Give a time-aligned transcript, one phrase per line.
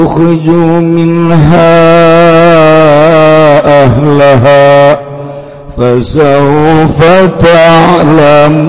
[0.00, 1.76] لتخرجوا منها
[3.84, 4.98] أهلها
[5.76, 6.98] فسوف
[7.40, 8.66] تعلمون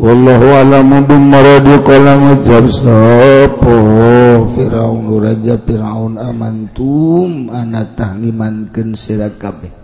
[0.00, 4.06] والله أعلم بمراد قلم جبسطه
[4.56, 9.79] Firaun Raja Firaun amantum anak tahlimankan sirah kabeh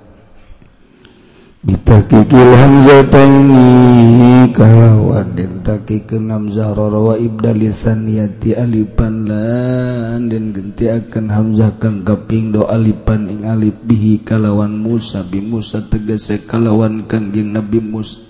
[1.68, 5.36] ditakikil hamzataini kalawan.
[5.36, 10.32] Den takikeun hamzah rarawa ibdali saniyati alipan lan.
[10.32, 15.28] Den akan hamzah kang kaping do alipan ing alif bihi kalawan Musa.
[15.28, 18.24] Bi Musa tegese kalawan kangjeng Nabi Musa.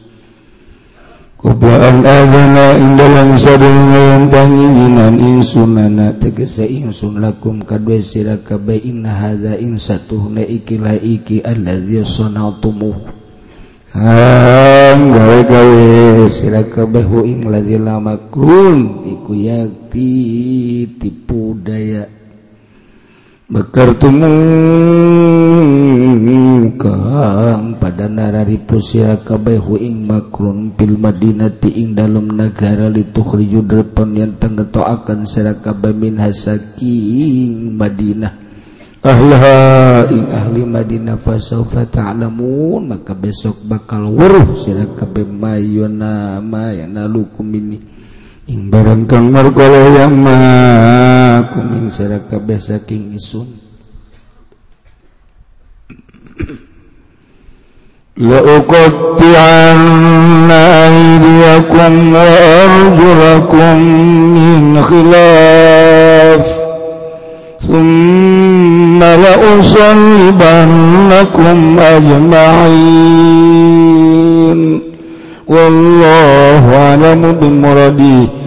[1.38, 9.53] Qabla azana indalang sadurunge ngayon panginginan insunana tegese insun lakum kadwe sira kabeh in hadza
[9.61, 13.27] in satuhna ikilah iki alladzi sana'tumuhu.
[15.09, 15.86] gawe-gawe
[16.30, 20.12] sila kebehuing lagi lamakun iku yakti
[21.02, 22.06] tipu daya.
[23.48, 24.36] Bekertemu
[26.76, 35.23] kang pada narari pusira kebehuing makrun pil madinati ing dalam negara litukhriju depan yang akan
[35.23, 37.00] sira kabe min hasaki
[37.71, 38.46] madinah.
[39.08, 47.48] ahla ing ahli Madinah fasawfa ta'lamun maka besok bakal weruh sira kabeh mayuna mayana lukum
[47.56, 47.80] ini.
[48.48, 50.40] Ing barang kang margoleh yang ma
[51.52, 53.48] kuming sira kabeh saking isun.
[58.18, 59.30] La uqti'anna
[60.89, 62.26] aydiyakum wa
[62.66, 63.78] arjulakum
[64.34, 66.57] min khilaf.
[67.67, 69.58] ثم لأصلبنكم
[71.79, 73.30] أجمعين
[75.46, 78.42] والله أعلم بمرادي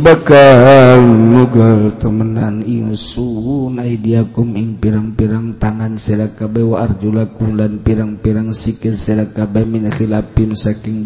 [0.00, 11.04] bakal nugal temenan Insun diakum ing pirang-pirang tangan serakabewa Arjulakulan pirang-pirang sikil serakabe Minkhilapim saking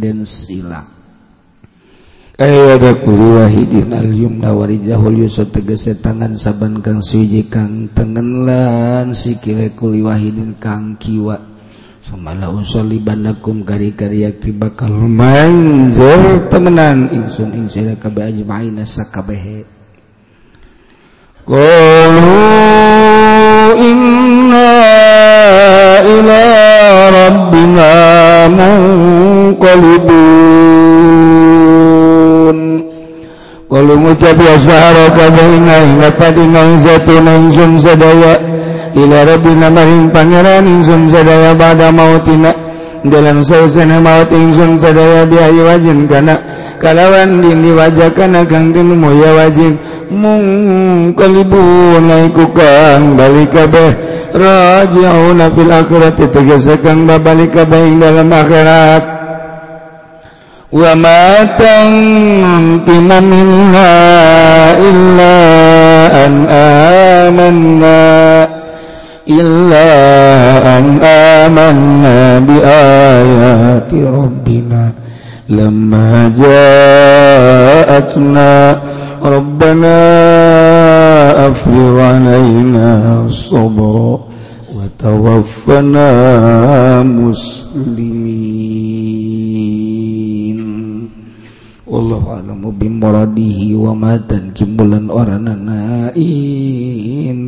[2.41, 11.37] Quwahidin Alumnawarijahul tegese tangan saban kang suji kang tengen lan sikile wahidin kang kiwa.
[12.01, 19.61] Sumala usoli banakum kari karya bakal manjur temenan insun ingsun kabeh ajma'in sakabehe
[21.45, 22.41] Qulu
[23.77, 24.73] inna
[26.01, 26.45] ila
[27.13, 27.93] rabbina
[28.49, 30.80] munqalibun.
[33.71, 35.15] ngucap biasaun
[37.79, 38.35] sedaya
[38.91, 42.51] Iing Pangeran Insun sadaya pada mautina.
[43.07, 46.35] Dalam sausana maut Insun sadaya Biayi wajin kana.
[46.75, 49.79] Kalawan dini wajah karena gangtin moya wajin.
[50.11, 53.95] Mung kalibun naiku kang balik kabeh.
[54.35, 59.20] Raji'una fil akhirati tegesekan babalik kabeh dalam akhirat.
[60.72, 63.94] wa ma tanqima minha
[64.88, 65.36] illa
[66.24, 66.34] an
[67.30, 68.56] amanna
[69.28, 69.90] إلا
[70.78, 74.90] أن آمنا بآيات ربنا
[75.48, 76.32] لما
[77.98, 78.80] جاءتنا
[79.22, 79.98] ربنا
[81.48, 84.20] أفرغ علينا الصبر
[84.74, 86.08] وتوفنا
[87.02, 88.69] مسلمين
[91.91, 96.15] Allah alamu bimoradihi wamadan kimulan orang nanain.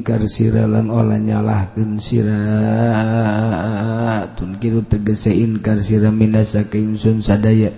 [0.03, 2.59] Kar siralan olah nyalahkan siratun
[4.59, 7.71] kiru tegesein kar sira minasa keingsun sadaya.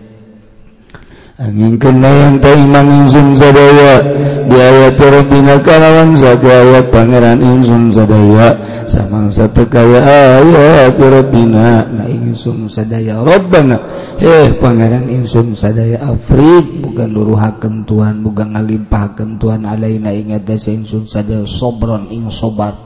[1.36, 4.00] angingkennayan taiman insun sadaya
[4.48, 8.56] biaya terobina kalawan sadaya pangeran insun sadaya
[8.86, 10.00] samangsa tekaya
[10.40, 13.20] ayat terobina na insun sadaya.
[13.20, 13.82] Robbana
[14.22, 16.86] heh pangeran insun sadaya afrik.
[16.86, 19.66] Bukan luruhaken Tuhan bukan ngalimpahaken Tuhan.
[19.66, 22.85] Alaina ingat dasa insun sadaya sobron ing sobat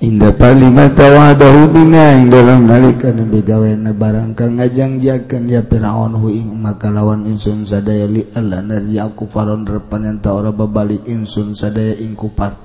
[0.00, 3.44] Indah palima tawadahu yang dalam nalikan nabi
[3.76, 9.28] na barang kang ngajangjakeun ya Firaun huing maka lawan insun sadaya li Allah narji aku
[9.28, 12.56] faron repan yang ta ora babalik insun sadaya ing kupar.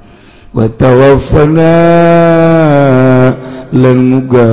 [0.55, 1.75] Wa tawaffana
[3.75, 4.47] lan muga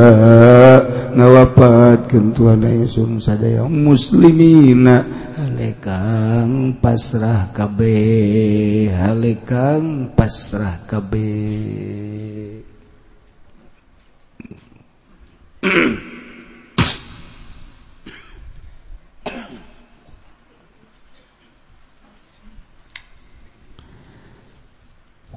[1.14, 5.06] ngawapatkeun tuana insun sadaya muslimina.
[5.38, 12.01] Halekang pasrah kabeh halekang pasrah kabeh.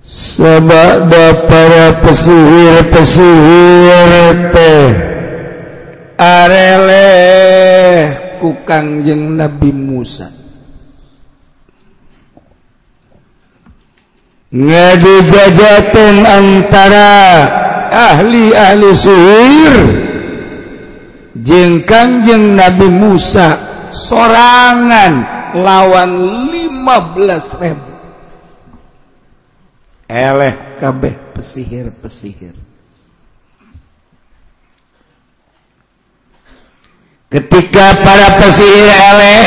[0.05, 4.89] sabada para pesihir-pesihir teh
[6.17, 7.05] arele
[8.41, 10.33] ku Kangjeng Nabi Musa.
[14.49, 17.13] Ngadu jajaten antara
[17.93, 20.05] ahli-ahli sihir.
[21.35, 23.59] jengkang Kangjeng Nabi Musa
[23.91, 25.13] sorangan
[25.59, 26.11] lawan
[26.51, 27.95] 15.000
[30.05, 32.55] eleh kabeh pesihir-pesihir.
[37.25, 39.43] Ketika para pesihir eleh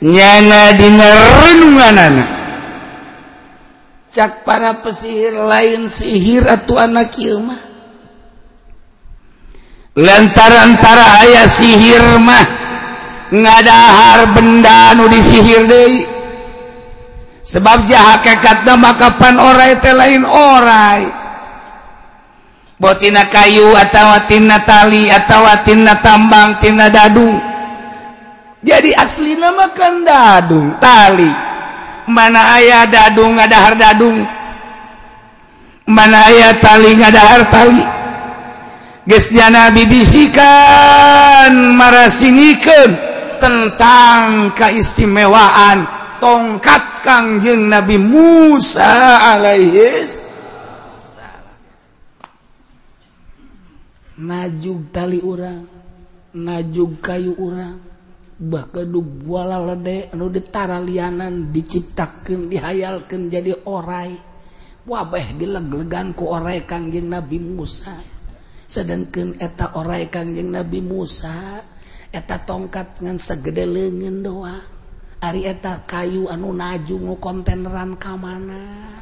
[0.00, 2.30] nyana dina renungan anak
[4.16, 7.75] cak para pesihir lain sihir atau anak ilmah
[9.96, 12.44] lantarantara ayah sihir mah
[13.32, 16.04] ngadahar benda nu disihir deui.
[17.46, 21.02] Sebab jah hakikatna maka pan orai teh lain orai.
[22.76, 27.40] Botina kayu atawa tina tali atawa tina tambang tina dadung
[28.60, 31.32] jadi asli nama kan dadung tali.
[32.04, 34.20] Mana ayah dadung ngadahar dadung
[35.86, 37.95] mana ayah tali ngadahar tali?
[39.06, 42.90] nabi bisikan marasingiken
[43.38, 45.86] tentang keistimewaan
[46.18, 50.02] tongkat Kangjeng Nabi Musa alaihi
[54.16, 55.62] najug tali urang
[56.34, 57.78] najug kayu urang
[58.36, 64.12] bakkedug buala lede anu ditara lianan diciptakan dihayalkan jadi orai.
[64.86, 68.15] Wabeh dileglegan ku orai Kangjeng Nabi Musa.
[68.66, 71.62] sedangkan eta orai Kangjeng Nabi Musa
[72.10, 74.76] eta tongkat ngan segede lengen doa
[75.16, 78.92] Ari eta kayu anu najungu konteneran ka mana?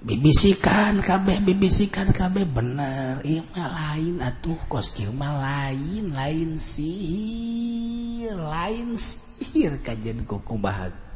[0.00, 2.48] Bibisikan kabeh bibisikan kabeh.
[2.48, 11.09] Bener Ima lain atuh kostum lain lain sihir lain sihir kajen kuku bahagia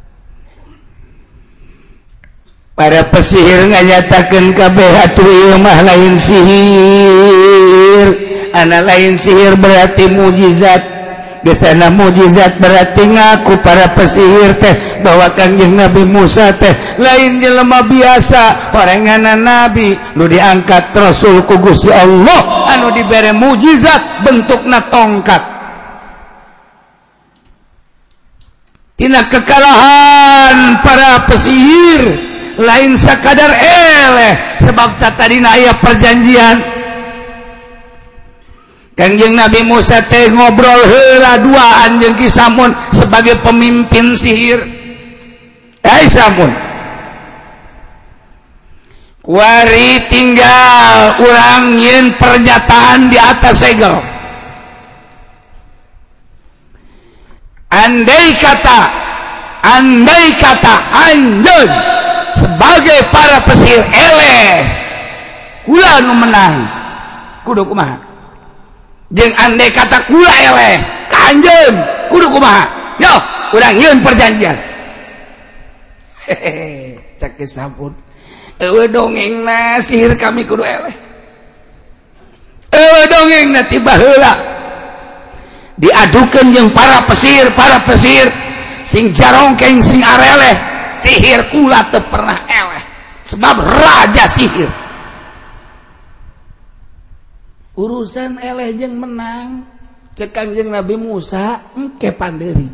[2.75, 8.07] para pesihir nganyatakan kabeh atuh mah lain sihir.
[8.55, 10.95] Anak lain sihir berarti mujizat.
[11.45, 14.73] Di sana mujizat berarti ngaku para pesihir teh
[15.05, 18.73] bahwa Kangjeng Nabi Musa teh lain jelema biasa.
[18.75, 25.43] Orangana Nabi lu diangkat Rasul ku Gusti Allah anu dibere mujizat bentukna tongkat.
[28.95, 32.34] Tina kekalahan para pesihir.
[32.59, 36.57] lain sakadar eleh sebab tadidina aya perjanjian.
[38.95, 44.63] Kanjeng Nabi Musa teh ngobrol hela dua Ki Samun sebagai pemimpin sihir.
[45.83, 46.49] Hai samun
[49.25, 53.97] Kuari tinggal urang yen pernyataan di atas segel.
[57.73, 58.81] Andai kata
[59.65, 61.71] andai kata anjeun
[62.35, 64.67] sebagai para pesihir eleh
[65.65, 66.67] kula nu menang.
[67.45, 68.01] Kudu kumaha?
[69.13, 70.81] Jeung andai kata kula eleh
[71.13, 71.75] kanjeun
[72.09, 72.65] kudu kumaha?
[72.99, 73.13] Yo
[73.55, 74.57] urang nyeun perjanjian.
[76.25, 77.93] Hehehe cek sampun
[78.59, 80.97] eueuh dongengna sihir kami kudu eleh
[82.73, 84.35] eueuh dongengna tiba heula.
[85.75, 88.33] Diadukeun jeung para pesihir para pesihir
[88.89, 90.74] sing jarongkeng sing areleh.
[90.97, 92.85] sihir kula te pernah eleh.
[93.25, 94.71] Sebab raja sihir.
[97.75, 99.75] Urusan eleh jeng menang
[100.15, 102.71] cekang jeng Nabi Musa engke pandiri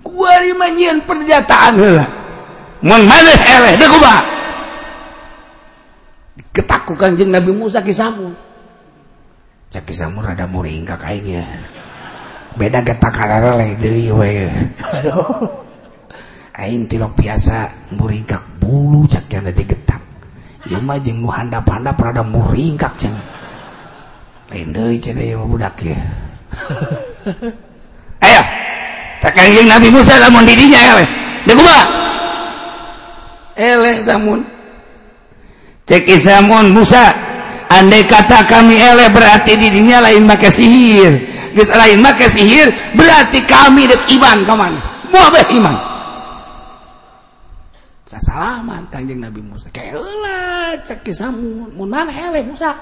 [0.00, 2.06] kuari manjian perjataan hela
[2.80, 4.14] mun maneh eleh deh kuba
[6.56, 8.32] ketakukan jeng Nabi Musa kisamu
[9.68, 11.44] cek kisamu rada muring kakaknya
[12.56, 14.48] beda getak karara lain deui wae.
[14.96, 15.65] aduh.
[16.56, 17.68] Ain tilok biasa
[18.00, 20.00] muringkak bulu cak yang ada getak
[20.64, 23.12] ieu mah jeung nu handap-handap rada muringkak cen
[24.48, 25.92] lain deui cenah ieu mah budak ieu.
[28.24, 28.42] Ayo
[29.20, 31.08] cak anjing Nabi Musa lamun di dinya ya weh
[31.44, 31.84] dekumaha
[33.60, 34.40] eleh samun.
[35.84, 37.12] Cek isamun Musa
[37.68, 41.20] andai kata kami eleh berarti di dinya lain make sihir.
[41.52, 44.80] Geus lain make sihir berarti kami dek iman ka mana?
[45.12, 45.95] Moal iman.
[48.06, 49.66] salaman Kanjeng Nabi Musa.
[49.74, 51.34] Keula cek kisah
[51.74, 52.78] munan eleh Musa?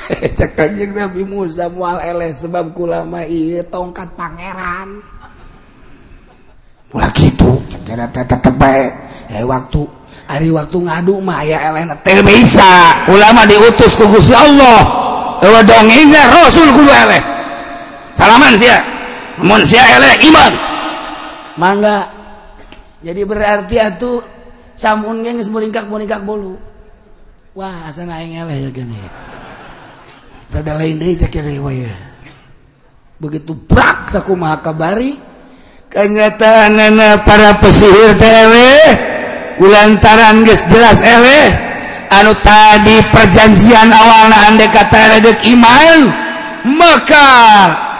[0.38, 5.04] Cek Kanjeng Nabi Musa mual eleh sebab kulama ieu tongkat pangeran.
[6.96, 8.88] Ulah kitu cek tetep bae.
[9.28, 9.84] Eh waktu
[10.24, 13.04] hari waktu ngadu mah aya eleh teu bisa.
[13.12, 14.80] Ulama diutus ku Gusti Allah.
[15.44, 17.22] Eueuh dongengna rasul kudu eleh.
[18.16, 18.80] Salaman sia.
[19.44, 20.52] Mun sia eleh iman.
[21.60, 22.19] Mangga
[23.00, 24.20] jadi berarti atuh
[24.76, 25.88] samun ge geus mulingkak
[26.24, 26.56] bolu.
[27.56, 28.96] Wah asa aing eleh ya gini.
[30.50, 31.94] Ada lain deui cek ya.
[33.20, 35.16] Begitu prak sakumaha kabari
[35.90, 36.78] kenyataan
[37.26, 38.84] para pesihir teh eleh
[39.60, 41.50] ulantaran geus jelas eleh
[42.10, 45.98] anu tadi perjanjian awalna andai kata redek iman
[46.78, 47.28] maka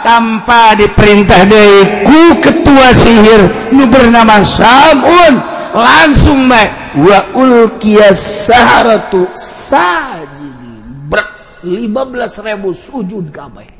[0.03, 3.41] tanpa diperintah dariku ketua sihir
[3.73, 5.41] nu bernama Samun.
[5.71, 11.07] Langsung baik wa ulkiyas saharatu sajidin.
[11.07, 11.23] Ber
[11.63, 13.71] 15 ribu sujud kabeh.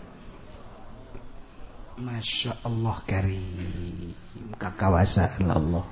[2.00, 4.16] Masya Allah karim.
[4.56, 5.84] Kakawasan Allah.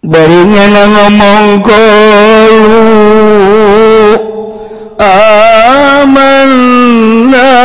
[0.00, 2.56] Barinya ngomong kau.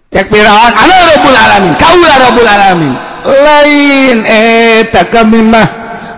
[0.10, 2.94] Cek Firaun ana rabbul alamin kaula rabbul alamin.
[3.20, 5.68] Lain eh, eta kami mah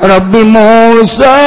[0.02, 1.38] Rabbi Musa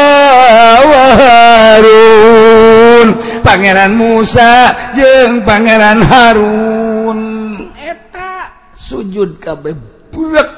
[0.86, 3.08] wa Harun.
[3.42, 6.73] Pangeran Musa jeung Pangeran Harun.
[8.74, 9.72] sujud kabeh
[10.10, 10.50] budak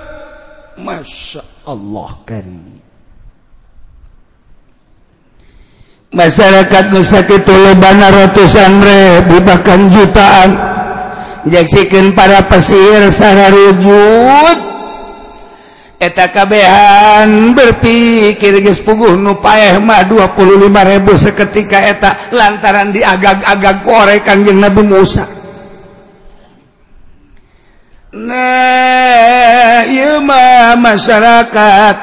[0.76, 2.76] Masya Allah kari
[6.16, 10.50] masyarakat nusaki tulebana ratusan ribu bahkan jutaan.
[11.46, 14.58] Jaksikan para pesir secara rujud.
[15.96, 20.68] Eta kabehan berpikir geus puguh nu paeh mah 25.000
[21.16, 25.25] seketika eta lantaran diagag-agag korek Kanjeng Nabi Musa.
[28.16, 29.85] Nah
[30.76, 31.96] masyarakat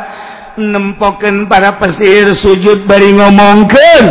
[0.62, 4.04] nempoken para pesir sujud bari ngomongken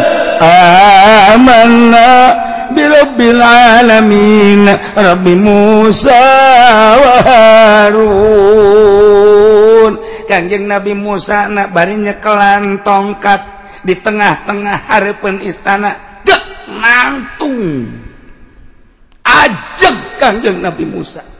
[1.31, 2.35] amanna
[2.75, 4.67] birabbil alamin
[4.97, 6.25] Rabbi Musa
[6.99, 8.03] wa Harun.
[10.27, 13.45] Kanjeng Nabi Musa nak bari nyekelan tongkat
[13.85, 15.93] di tengah-tengah harapan istana
[16.25, 17.87] dek mantung
[19.23, 21.32] ajeg Kanjeng Nabi Musa.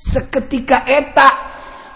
[0.00, 1.28] seketika etak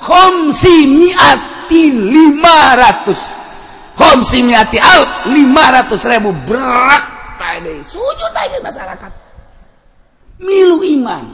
[0.04, 7.02] homsi miati 500 homsi miati alf 500 ribu berak.
[7.40, 9.12] Tadi sujud aja masyarakat.
[10.44, 11.24] Milu iman.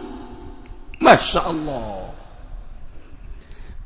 [1.02, 2.06] Masya Allah.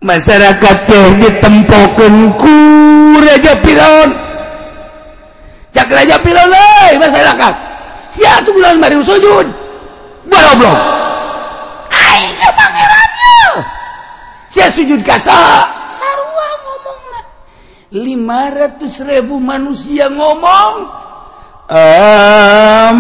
[0.04, 2.56] Masyarakat teh ditempokan ku
[3.24, 4.10] Raja Firaun.
[5.72, 7.54] Cak Raja Firaun eh masyarakat.
[8.12, 9.48] Siapa bulan baru sujud.
[10.28, 11.04] Baroblok
[14.48, 15.68] saya sujud kasa
[17.94, 20.90] 500.000 manusia ngomong
[21.70, 22.98] amanna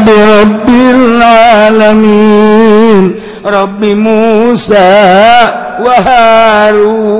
[0.00, 1.18] birabbil
[1.76, 3.18] alamin.
[3.46, 4.90] Rabbi Musa
[5.78, 7.14] wa Harun.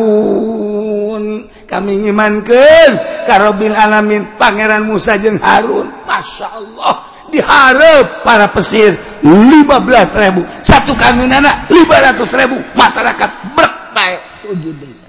[1.70, 2.90] Kami ngimankeun
[3.26, 5.86] ka Rabbil alamin Pangeran Musa jeung Harun.
[6.06, 7.15] Masya Allah.
[7.32, 15.08] diharap para pesir 15.000 satu kangen anak 500.000 masyarakat berbaik sujud desa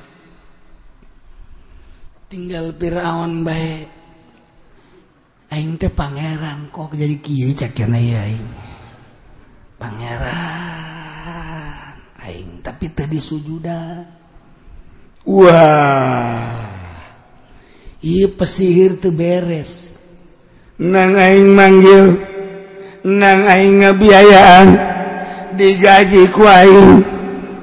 [2.28, 3.98] tinggal Firaun baik
[5.52, 6.94] aing teh pangeran kok.
[6.96, 8.48] Jadi kiai cakirna ya aing.
[9.80, 11.16] Pangeran.
[12.28, 14.04] Aing tapi tadi sujudan
[15.28, 16.68] wah.
[17.98, 19.97] Iya pesihir tuh beres.
[20.78, 22.22] nang aing manggil
[23.02, 24.68] nang aing ngebiayaan
[25.58, 27.02] digaji ku aing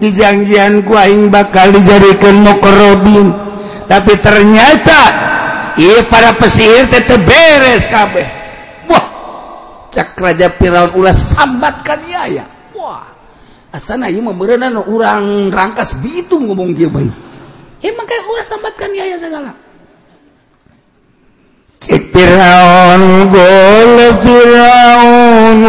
[0.03, 3.31] dijanjian ku aing bakal dijadikan mokorobin
[3.87, 5.01] tapi ternyata
[5.79, 8.27] iya para pesihir tetap beres kabeh.
[8.91, 9.07] Wah
[9.95, 12.45] cak raja Firaun ulah sambatkan ya ya
[12.75, 13.07] wah
[13.71, 17.07] asana ieu mah beureuna urang rangkas bitung ngomong kieu bae.
[17.79, 19.64] Emang kayak ulah sambatkan ya ya segala.
[21.85, 23.93] Fir'aun qul
[24.25, 25.61] Fir'aun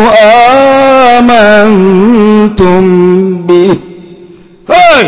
[1.17, 2.85] amantum
[3.43, 3.75] bi.
[4.69, 5.05] Hoi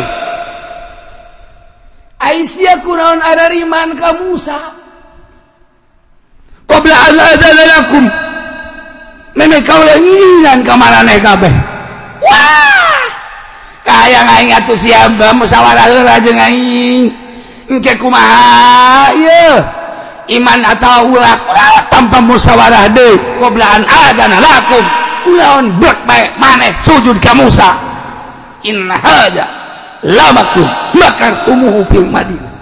[2.18, 4.76] Aisyah kunaon ada riman ka Musa?
[6.68, 8.06] Qabla an adzana lakum.
[9.38, 11.54] Meme kaula nginginan ka maraneh kabeh.
[12.26, 13.08] Wah!
[13.88, 17.16] Kayang aing atuh siamba musyawarah heula jeung aing
[17.68, 19.77] Engke kumaha ieu?
[20.28, 21.36] iman atau ulah
[21.88, 24.84] tanpa musyawarah deui qoblaan adzana lakum
[25.32, 27.70] ulaun blek bae maneh sujud ka Musa.
[28.68, 29.46] In hadza
[30.04, 30.68] lamakum
[30.98, 32.58] makartumuhu fil madinah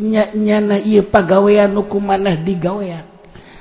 [0.00, 3.04] nya ieu pagawean nu maneh digawean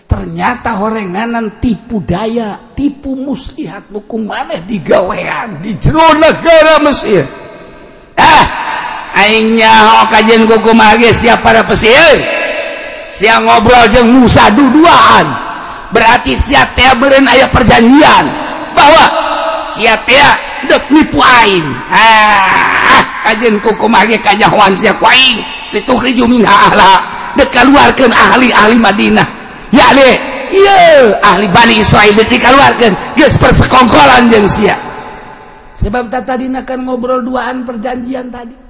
[0.08, 7.44] ternyata horenganan tipu daya tipu muslihat nu maneh digawean di jero negara Mesir.
[9.15, 12.19] Aingnyajen kuku magis siap para pesir.
[13.07, 15.24] Siang ngobrol jeng Musa duduaan
[15.95, 18.25] berarti siatea beren ayah perjanjian.
[18.75, 19.03] Bahwa
[19.63, 20.29] siatea
[20.67, 21.63] dek nipu aing.
[21.88, 25.39] Ah kajen kuku magis kanyawan siap aing.
[25.72, 27.00] Dituhriju min ahla
[27.39, 29.27] dek ahli-ahli Madinah.
[29.72, 30.12] Ya le.
[30.45, 30.75] Iya
[31.24, 34.75] ahli Bani Israel dek dikeluarkan geus persekongkolan jeng sia.
[35.75, 36.36] Sebab tata
[36.67, 38.64] kan ngobrol duaan perjanjian tadi.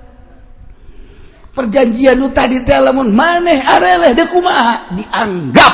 [1.55, 4.91] perjanjian nu tadi teh lamun maneh areleh deu kumaha?
[4.91, 5.73] Dianggap.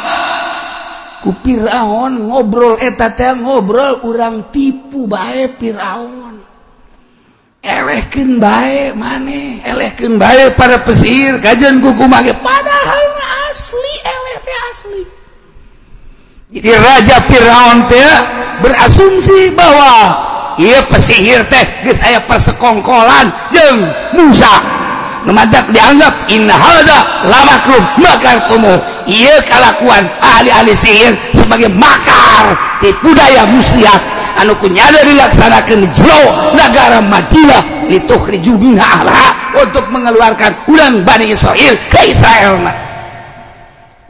[1.25, 6.38] Ku Firaun ngobrol eta teh ngobrol urang tipu bae Firaun.
[7.66, 9.66] Elehkeun bae maneh.
[9.66, 12.29] Elehkeun bae para pesir kajian ku kumaha?
[12.38, 13.05] Padahal
[13.50, 15.03] asli eleh teh asli.
[16.51, 18.12] Jadi raja Firaun teh
[18.62, 19.94] berasumsi bahwa
[20.62, 23.82] ieu pesihir teh geus aya persekongkolan jeung
[24.20, 24.80] Musa.
[25.27, 34.01] memantak dianggap inhalda lamakruh makar tumuh iya kalakuan ahli-ahli sihir sebagai makar di budaya muslihat.
[34.42, 41.75] Anu kunyada dilaksanakan di jero negara Madinah lituhriju minha ahla untuk mengeluarkan ulang Bani Israel
[41.92, 42.57] ke Israel.
[42.64, 42.92] Mah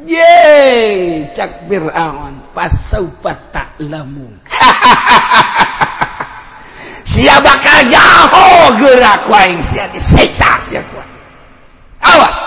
[0.06, 4.34] yeay cak Fir'aun pasaufa ta'lamun
[7.22, 11.06] sia bakal jaho gerak waing sia disiksa sia kuat
[12.02, 12.38] awas.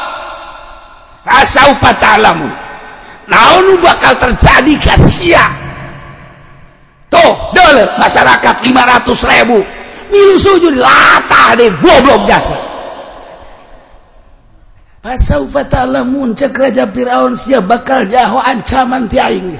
[1.24, 2.50] Asa upatalamu
[3.30, 5.46] naon bakal terjadi ka sia
[7.06, 9.62] tuh dole masyarakat 500 ribu.
[10.10, 12.58] Milu sujud latah deh goblok jasa
[15.06, 19.54] asa upatalamu cek raja Firaun sia bakal jaho ancaman tiaing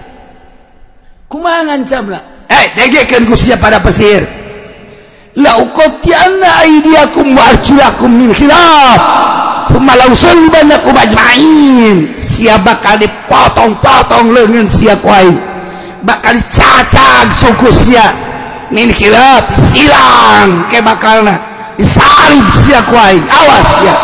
[1.31, 4.44] kumangan camla eh degekan ku sia pada pesir
[12.23, 12.79] siapa
[13.27, 15.27] potong-potong lengan siapwai
[16.07, 18.07] bakal cacag sukusnya
[18.71, 21.37] min khilaf silang ke bakalna.
[21.75, 23.97] Disalib sia kuai awas ya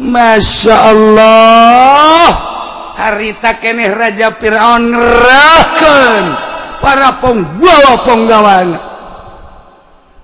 [0.00, 2.28] Masya Allah.
[2.96, 6.24] Harita keneh Raja Fir'aun ngerekan
[6.80, 8.91] para penggawa penggawana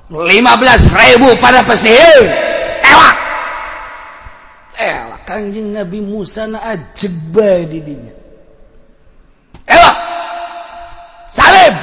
[0.08, 2.48] 15.000 pada pesihir
[5.28, 8.16] Kanjeng Nabi Musa na ajeba didinya.
[9.68, 9.96] ewak
[11.28, 11.76] Salib.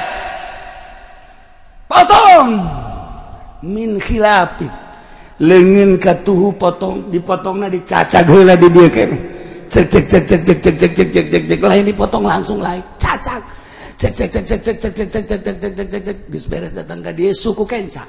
[1.86, 2.66] Potong.
[3.62, 4.74] Min khilapin.
[5.38, 7.06] lengin katuhu potong.
[7.14, 9.18] dipotongna dicacag heula di dia kene.
[9.70, 12.82] Cek cek cek cek cek cek cek cek cek cek cek lain dipotong langsung lain.
[12.98, 13.38] Cacag.
[13.96, 16.46] cek cek cek cek cek cek cek cek cek cek cek cek cek cek geus
[16.52, 18.04] beres datang ka dieu suku kenca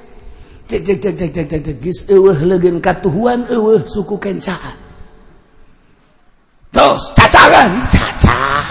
[0.67, 4.75] cek cek cek cek cek cek cek geus eueuh legeun katuhuan eueuh suku kencaan
[6.75, 8.67] terus cacaran caca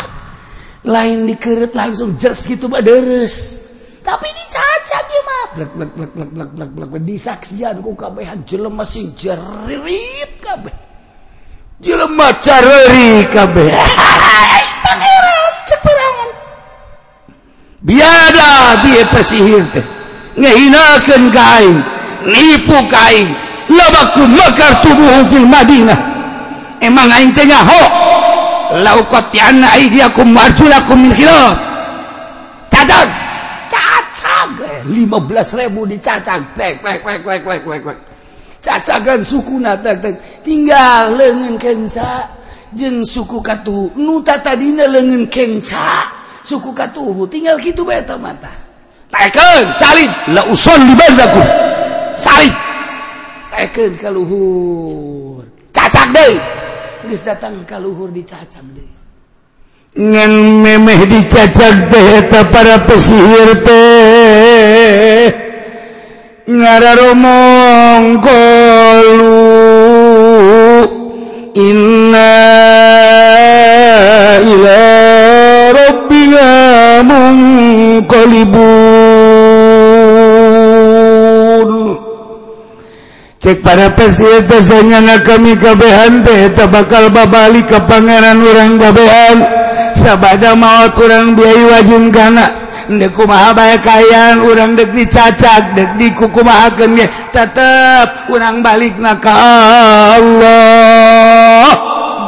[0.84, 3.64] lain dikeret langsung jers gitu mah deres
[4.04, 8.84] tapi dicacah ieu mah blek blek blek blek blek blek blek disaksian ku kabehan jelema
[8.84, 10.76] sing jeririt kabeh
[11.80, 13.72] jelema careri kabeh
[17.86, 19.86] biada dia persihir teh.
[20.36, 21.78] Ngehinakeun ka aing
[22.26, 23.30] nipu ka aing
[23.70, 26.00] labaku makar tubuh di Madinah.
[26.82, 27.82] Emang aing teh nyaho.
[28.82, 31.54] Lauqatianna aydiakum warjulakum min khilaf.
[32.66, 33.08] Cacag
[33.70, 34.50] cacag
[34.90, 37.98] 15.000 dicacag pek pek pek pek pek pek pek
[38.66, 39.94] cacagan suku nata
[40.42, 42.34] tinggal lengan kenca.
[42.74, 43.94] Jeng suku katu.
[43.94, 46.15] Nuta tadina lengan kenca.
[46.46, 47.26] suku katuhu.
[47.26, 48.54] Tinggal gitu beta mata.
[49.10, 50.10] Taekeun salin.
[50.30, 51.42] La usul libandaku
[52.14, 52.54] salin.
[53.50, 55.42] Taekeun ka luhur.
[55.74, 56.38] Cacak deui
[57.06, 58.90] geus datang ka luhur dicacak deui
[59.96, 60.32] ngan
[60.64, 65.30] memeh dicacak deui eta para pesihir teh
[66.50, 69.38] ngararomong kolu
[71.54, 72.45] inna
[78.06, 78.86] munqalibun
[83.42, 89.38] cek para pesir tesanya na kami kabehan teh bakal babali ke pangeran orang kabehan.
[89.96, 92.52] Sabada maut orang biayi wajin kana
[92.90, 99.32] deku maha baya kayaan orang dek dicacak dek dikukumahakeun ge tetep urang balikna ka
[100.20, 101.64] Allah.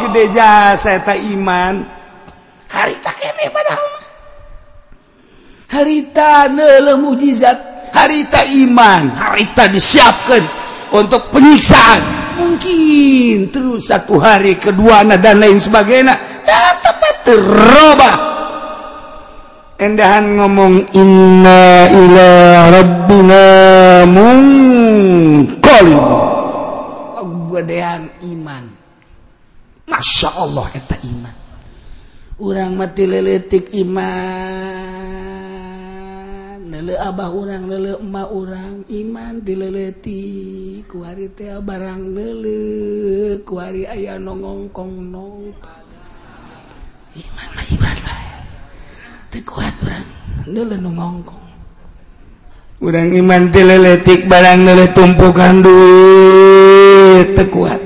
[0.07, 1.85] Gede jasa eta iman.
[2.73, 3.98] Harita kene padahal
[5.69, 6.49] harita
[6.97, 7.59] mukjizat
[7.93, 10.43] harita iman harita disiapkan
[10.93, 12.01] untuk penyiksaan.
[12.39, 16.15] Mungkin terus satu hari kedua dan lain sebagainya
[16.47, 18.17] tetap terubah
[19.77, 22.31] endahan ngomong inna ila
[22.73, 23.45] rabbina
[24.07, 25.99] mungkoli
[27.59, 28.65] gedean iman.
[29.91, 31.35] Masya Allah eta iman.
[32.39, 35.28] Orang mati leletik iman.
[36.79, 40.23] lele Abah urang lele emma urang iman dileleti.
[40.87, 42.61] Kuari teh barang lele
[43.43, 45.59] kuari ayah nongongkong nong
[47.19, 48.31] iman mah iman bae.
[49.27, 50.07] Teu kuat urang
[50.47, 51.47] lele nongongkong.
[52.79, 57.27] Urang iman dileletik barang lele tumpukan duit.
[57.35, 57.81] Teu kuat.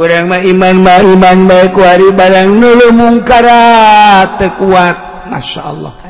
[0.00, 4.40] Urang mah iman mah iman bae kuari barang lele mungkarat.
[4.40, 4.96] Teu kuat.
[5.28, 6.03] Masyaallah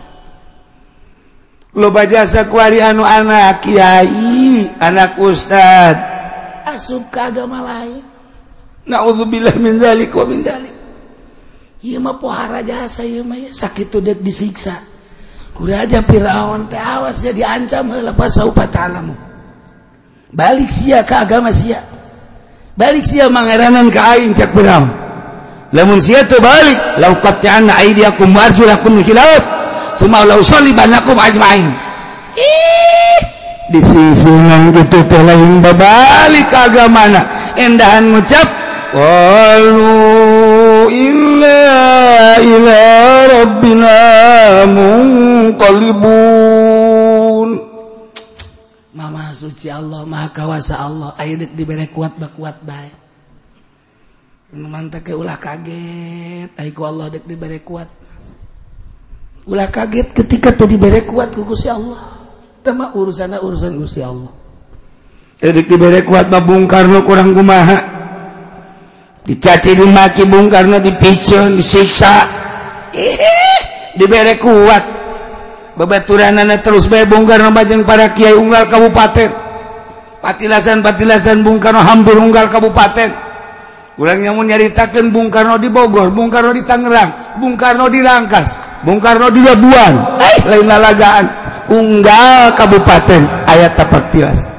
[1.75, 5.97] loba jasa kuari anu anak Kyai anak Ustad.
[6.65, 8.03] Asub ke agama lain.
[8.87, 10.75] Naudzubillah min zalik wa min zalik
[11.85, 14.73] ieu mah pohara jasa ieu mah sakitu deuk disiksa.
[15.55, 19.15] Kuraja Firaun teh awas ya diancam heula pasaupa ta'lamu
[20.35, 21.79] balik sia ke agama sia.
[22.75, 24.91] Balik sia mangeranan ka aing cak Firaun.
[25.71, 29.54] Lamun sia teu balik lauqati'anna aydiakum wa arjulakum min khilaf.
[31.21, 31.71] ajmain
[33.73, 37.27] disisinan gitu lain babalik agamana.
[37.57, 38.49] Endahan ngucap
[38.93, 41.63] walu illa
[42.43, 42.83] ila
[43.31, 43.97] rabbina
[44.69, 46.13] munqalibun.
[48.95, 51.15] Mama suci Allah maha kawasa Allah.
[51.19, 52.91] Ayeuna dibere kuat ba kuat bae.
[54.55, 56.55] Nu mantap ulah kaget.
[56.55, 58.04] Ai ku Allah dek dibere kuat.
[59.45, 62.01] ulah kaget ketika tadi bere kuat ku Gusti Allah.
[62.65, 64.33] Tema urusana urusan Gusti Allah.
[65.37, 67.93] Edik dibere kuat mah Bung Karno kurang kumaha.
[69.25, 72.25] Dicaci dimaki Bung Karno dipicun disiksa.
[72.97, 73.61] Ih
[74.01, 74.85] dibere kuat.
[75.75, 79.29] Bebaturan anak terus bae Bung Karno bajeng para kiai unggal kabupaten.
[80.25, 83.13] Patilasan patilasan Bung Karno hampir unggal kabupaten.
[84.01, 88.74] Ulangnya mau nyaritakeun Bung Karno di Bogor Bung Karno di Tangerang Bung Karno di Rangkas.
[88.85, 91.25] Bung Karno juga buan eh, lain lalagaan.
[91.65, 94.53] Unggal kabupaten ayat tapak tilas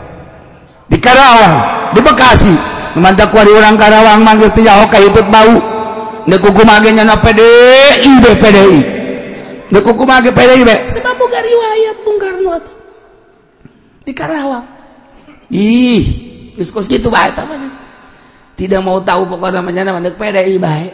[0.89, 1.55] di Karawang
[1.93, 2.55] di Bekasi.
[2.97, 5.55] Mantap kuari orang Karawang manggil tiga hoka itu bau.
[6.25, 8.81] Nekuku magenya na PDI be PDI
[9.69, 10.75] nekuku mage PDI be.
[10.89, 12.57] Sebab bukan riwayat Bung Karno
[14.01, 14.65] di Karawang.
[15.53, 16.03] Ih.
[16.57, 17.85] Diskus gitu baik tamanya
[18.55, 20.91] tidak mau tahu pokoknya namanya nama PDI baik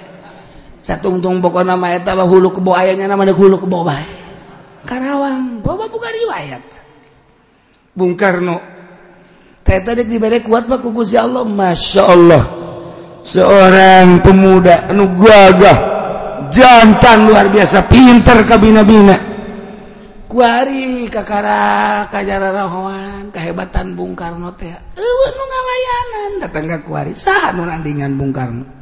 [0.81, 4.05] satungtung pokok nama eta hulu kebo ayahnya nama ada hulu kebo bae.
[4.85, 6.63] Karawang bawa buka riwayat.
[7.93, 8.57] Bung Karno.
[9.61, 11.45] Teta dek dibere kuat pak kukus ya Allah.
[11.45, 12.43] Masya Allah.
[13.21, 15.77] Seorang pemuda anu gagah
[16.49, 19.13] Jantan luar biasa Pinter kabina-bina
[20.25, 24.73] Kuari kakara kajara rahoan Kehebatan Bung Karno teh.
[24.73, 28.80] Ewa nu ngalayanan Datang ke kuari Sahan nandingan Bung Karno?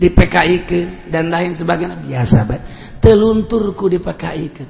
[0.00, 0.80] di PKI ke
[1.12, 2.00] dan lain sebagainya.
[2.00, 2.64] Biasa banget
[3.00, 4.64] telunturku di PKI ke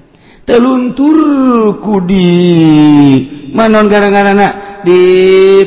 [0.50, 2.26] telunturku di
[3.54, 4.34] manon gara-gara
[4.82, 5.00] di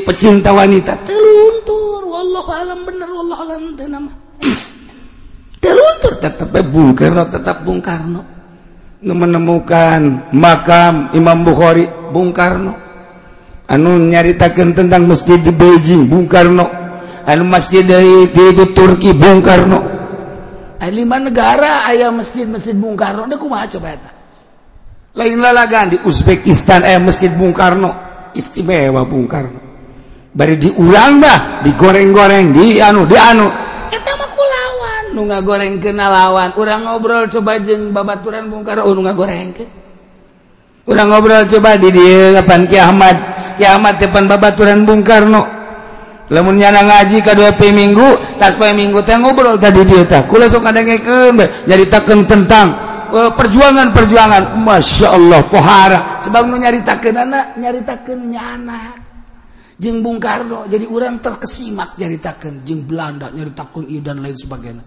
[0.03, 1.07] pecinta wanita.
[1.07, 2.03] Teluntur.
[2.03, 4.11] Wallahu alam bener wallahu alam nama.
[5.63, 8.21] Teluntur tetap Bung Karno tetap Bung Karno.
[9.03, 12.75] Menemukan makam Imam Bukhari Bung Karno.
[13.71, 16.82] Anu nyaritakan tentang masjid di Beijing Bung Karno.
[17.23, 19.79] anu masjid dari di Turki Bung Karno.
[20.83, 21.87] Lima negara?
[21.87, 23.23] Ayah masjid masjid Bung Karno.
[23.23, 24.11] Ini kumaha coba eta?
[25.15, 27.95] Lain lalagan di Uzbekistan ayah masjid Bung Karno.
[28.35, 29.63] Istimewa Bung Karno.
[30.33, 33.47] Bari diulang dah digoreng-goreng di anu di anu.
[33.93, 36.51] Eta mah kulawan nu goreng kenal lawan.
[36.59, 38.83] Urang ngobrol coba jeung babaturan Bung Karno.
[38.83, 39.65] Oh, nu goreng ke
[40.83, 43.15] urang ngobrol coba di dieu Ki Ahmad.
[43.55, 45.52] Ki Ahmad depan babaturan Bung Karno.
[46.33, 47.37] lemunnya na ngaji ka
[47.69, 51.37] minggu tas minggu teh ngobrol tadi dia tak kula sok kadengkeun
[51.69, 52.73] jadi takeun tentang
[53.13, 54.57] eh, perjuangan-perjuangan.
[54.57, 55.99] Masya Allah pohara.
[56.25, 58.81] Sebab nyaritakeun anak nyaritakeun nyana.
[59.77, 62.65] Jeung Bung Karno jadi urang terkesimak nyaritakeun.
[62.65, 64.83] Jeung Belanda nyaritakeun ieu dan lain sebagainya.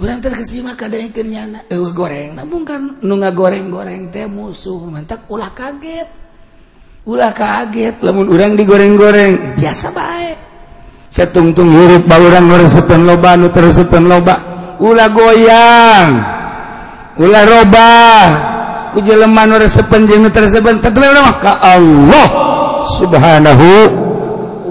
[0.00, 1.58] Urang terkesimak kadengkeun nyana.
[1.68, 2.40] Eueuh goreng.
[2.48, 4.80] Bung Karno nu ngagoreng-goreng teh musuh.
[4.88, 6.08] Mantak ulah kaget.
[7.06, 8.02] Ulah kaget.
[8.02, 10.45] Lamun urang digoreng-goreng biasa baik
[11.06, 14.34] setungtung huruf baluran meresepen loba nu teresepen loba.
[14.82, 16.08] Ulah goyang
[17.20, 17.90] ulah roba.
[18.96, 22.26] Ku jelema nu resepen jeung nu teresepen tetep mah ka Allah
[22.96, 23.68] subhanahu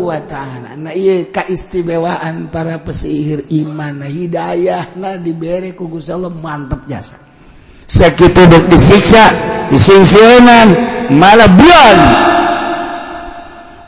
[0.01, 0.73] wa ta'ala.
[0.77, 4.05] Na ieu kaistimewaan para pesihir iman.
[4.05, 7.17] Na hidayahna dibere ku Gusti Allah mantep jasa.
[7.85, 9.29] Sakitu dek disiksa
[9.69, 10.73] disingsieunan
[11.13, 11.97] malah bulan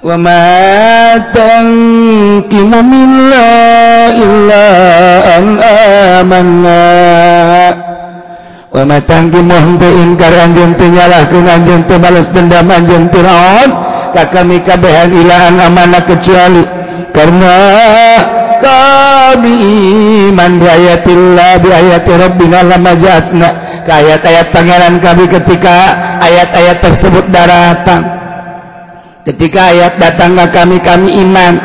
[0.08, 0.48] وما
[1.36, 3.48] تنقم منا
[4.24, 4.66] إلا
[5.38, 5.46] أن
[6.20, 6.84] آمنا
[8.72, 13.70] وما تنقم henteu ingkar anjeun teu nyalahkeun anjeun teu balas dendam anjeun Firaun
[14.16, 16.64] ka kami kabehan ilaan amanah kecuali
[17.12, 17.56] karena
[18.64, 19.56] kami
[20.32, 23.50] iman bi ayatillah bi ayati rabbina lama ja'atna
[23.88, 25.76] ayat-ayat pangeran kami ketika
[26.24, 28.27] ayat-ayat tersebut datang
[29.28, 31.60] ketika ayat datang ke kami kami iman.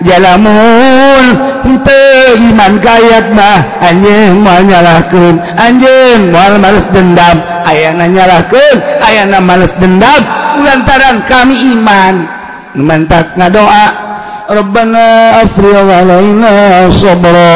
[0.00, 3.60] Jalamun henteu iman ka ayat mah.
[3.82, 7.42] Anjeun moal nyalahkeun anjeun moal males dendam.
[7.66, 10.22] Ayana nyalahkeun ayana males dendam.
[10.62, 12.14] Ulantaran kami iman.
[12.78, 14.08] Mantak ngadoa
[14.50, 17.54] Rabbana afri alaina sabra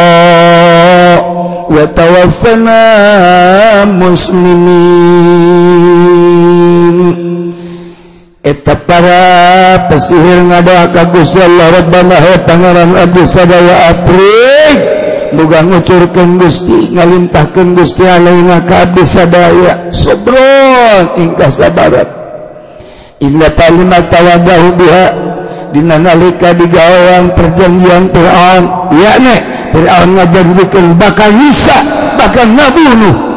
[1.71, 2.83] wa tawaffana
[3.87, 4.85] muslimin.
[8.45, 14.79] eta para pesihir ngadoa ka Gusti Allah Rabbana he pangeran abdi sadaya aprik.
[15.35, 19.91] Muga ngucurkeun Gusti ngalimpahkeun Gusti alaina ka abdi sadaya.
[19.91, 22.07] Sabron ingkah sabarat.
[23.25, 25.07] Inna talima tawadahu biha
[25.73, 28.65] dina nalika digawang perjanjian Fir'aun.
[28.93, 29.37] Yakni
[29.73, 31.81] Fir'aun ngajanjikeun bakal nyiksa
[32.21, 33.34] bakal ngabunuh.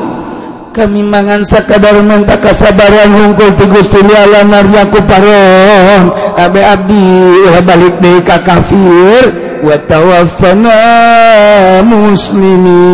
[0.78, 7.02] kami mangan sakadar menta kasabaran hungkul ti Gusti Allah narzaku paron abe abdi
[7.50, 9.50] ulah balik deui ka kafir.
[9.58, 12.94] Wa tawaffana muslimin.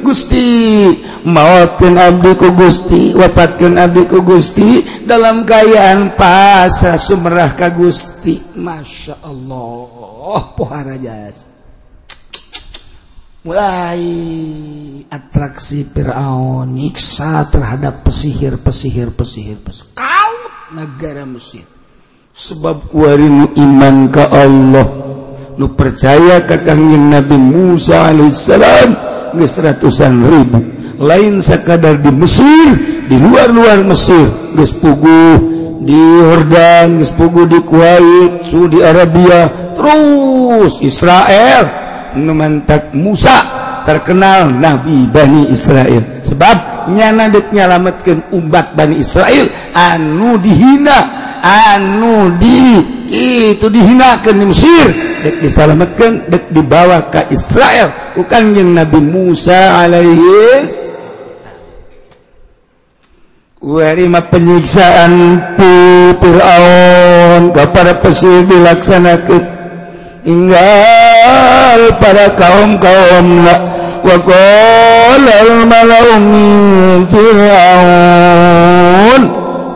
[0.00, 0.88] Gusti
[1.28, 8.40] mautkeun abdi ku Gusti wafatkeun abdi ku Gusti dalam kayaan pasrah sumerah ka Gusti.
[8.56, 11.51] Masya Allah pohara jasa
[13.42, 14.06] mulai
[15.10, 19.58] atraksi Firaun nyiksa terhadap pesihir-pesihir pesihir
[19.98, 20.38] kaum
[20.70, 21.66] negara Mesir.
[22.32, 24.86] Sebab warimu iman ke Allah.
[25.58, 28.88] Lu percaya ke kangjeng Nabi Musa alaihissalam
[29.34, 30.62] geus ratusan ribu.
[31.02, 32.78] Lain sekadar di Mesir
[33.10, 35.42] di luar-luar Mesir geus puguh
[35.82, 41.82] di Yordan geus puguh di Kuwait Saudi Arabia terus Israel.
[42.16, 43.34] numantak Musa
[43.82, 46.22] terkenal Nabi Bani Israel.
[46.22, 50.98] Sebab nyanadek nyalamatkan umat Bani Israel anu dihina
[51.42, 52.78] anu di
[53.52, 54.86] itu dihinakan di Mesir.
[55.22, 60.82] Dek disalamatkan dek dibawa ke Israel bukan yang Nabi Musa alaihi
[63.62, 65.70] Warima penyiksaan pu
[66.18, 69.42] Fir'aun kepada pesir dilaksanakan
[70.26, 70.66] hingga
[71.22, 73.44] berkata para kaum-kaum
[74.02, 79.22] waqala al-mala'u min fir'aun.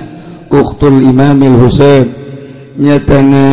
[0.51, 2.03] uktul imamil husain
[2.75, 3.47] nyatane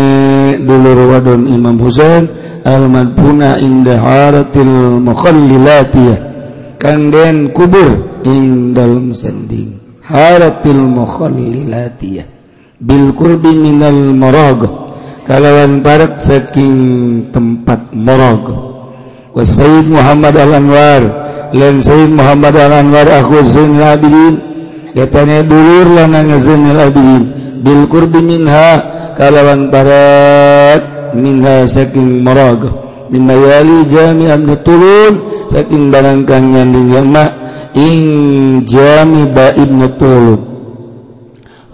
[0.58, 2.26] dulur wadon imam husain
[2.68, 6.18] almadbuna indah haratil mukhallilatiyah
[6.76, 9.81] kang den kubur ing dalam sending.
[10.04, 12.38] Haratil mukhallilatiyah
[12.78, 14.62] bil qurbi minal marag
[15.26, 16.76] kalawan parak saking
[17.35, 18.46] tempat marag
[19.35, 21.02] wa sayyid Muhammad al Anwar
[21.59, 24.35] lan sayyid Muhammad al Anwar aku zainul abidin
[24.94, 27.22] katanya dulur lanang zainul abidin
[27.66, 28.78] bil qurbi minha
[29.18, 32.68] kalawan parak minha saking merog
[33.09, 34.57] min mayali jami abdi
[35.49, 37.25] saking barang kang nyanding jama
[38.66, 40.49] jami baibna turun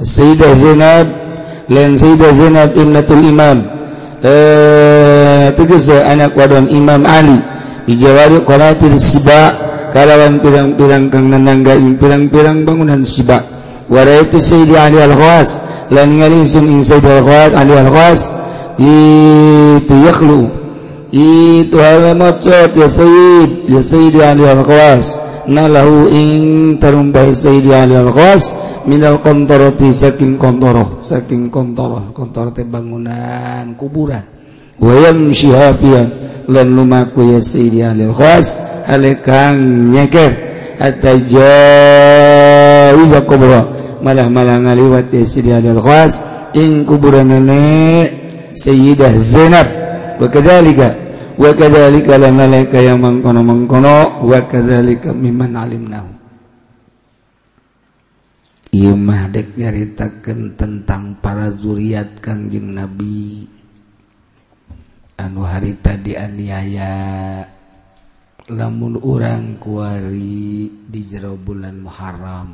[0.05, 1.07] Sayyidah Zainab
[1.71, 3.59] lain Sayyidah Zainab ibnatul imam.
[4.25, 7.39] Eh tegese anak wadon Imam Ali.
[7.87, 9.53] Dijawari qalatil siba
[9.93, 13.45] kalawan pirang-pirang kang nananggaing pirang-pirang bangunan siba.
[13.87, 15.61] Waraitu Sayyidi Ali al-Khawas
[15.93, 18.21] lan ningali sun ing Sayyidi al-Khawas Ali al-Khawas
[18.79, 20.51] itu yakhlu.
[21.15, 23.71] Itu alamat macet ya sayyid.
[23.71, 25.23] Ya sayyid ali al-qas.
[25.47, 26.43] Nalahu ing
[26.83, 28.51] tarumbai sayyid ali al-qas.
[28.85, 34.21] Minal kontoroti saking kontoro saking kontoro kontoro teh bangunan kuburan.
[34.77, 36.11] Wayam syihafian
[36.51, 38.59] lan lumaku ya sayyid ali al-qas.
[38.91, 40.35] Alekang nyeker.
[40.83, 41.31] Atajawiza
[43.23, 43.71] kubra.
[44.03, 46.19] Malah malah ngaliwat ya sayyid ali al-qas.
[46.59, 48.24] Ing kuburan nenek.
[48.55, 49.69] Sayyidah Zainab.
[50.23, 50.95] Wa kadzalika
[51.35, 56.11] wa kadzalika lanalaika yang mangkono-mangkono wa kadzalika mimman alimnahu.
[58.75, 63.47] Ieu mah dek nyaritakeun tentang para zuriat Kangjeng Nabi.
[65.15, 66.95] Anu harita dianiaya
[68.51, 72.51] lamun urang kuari di jero bulan Muharram.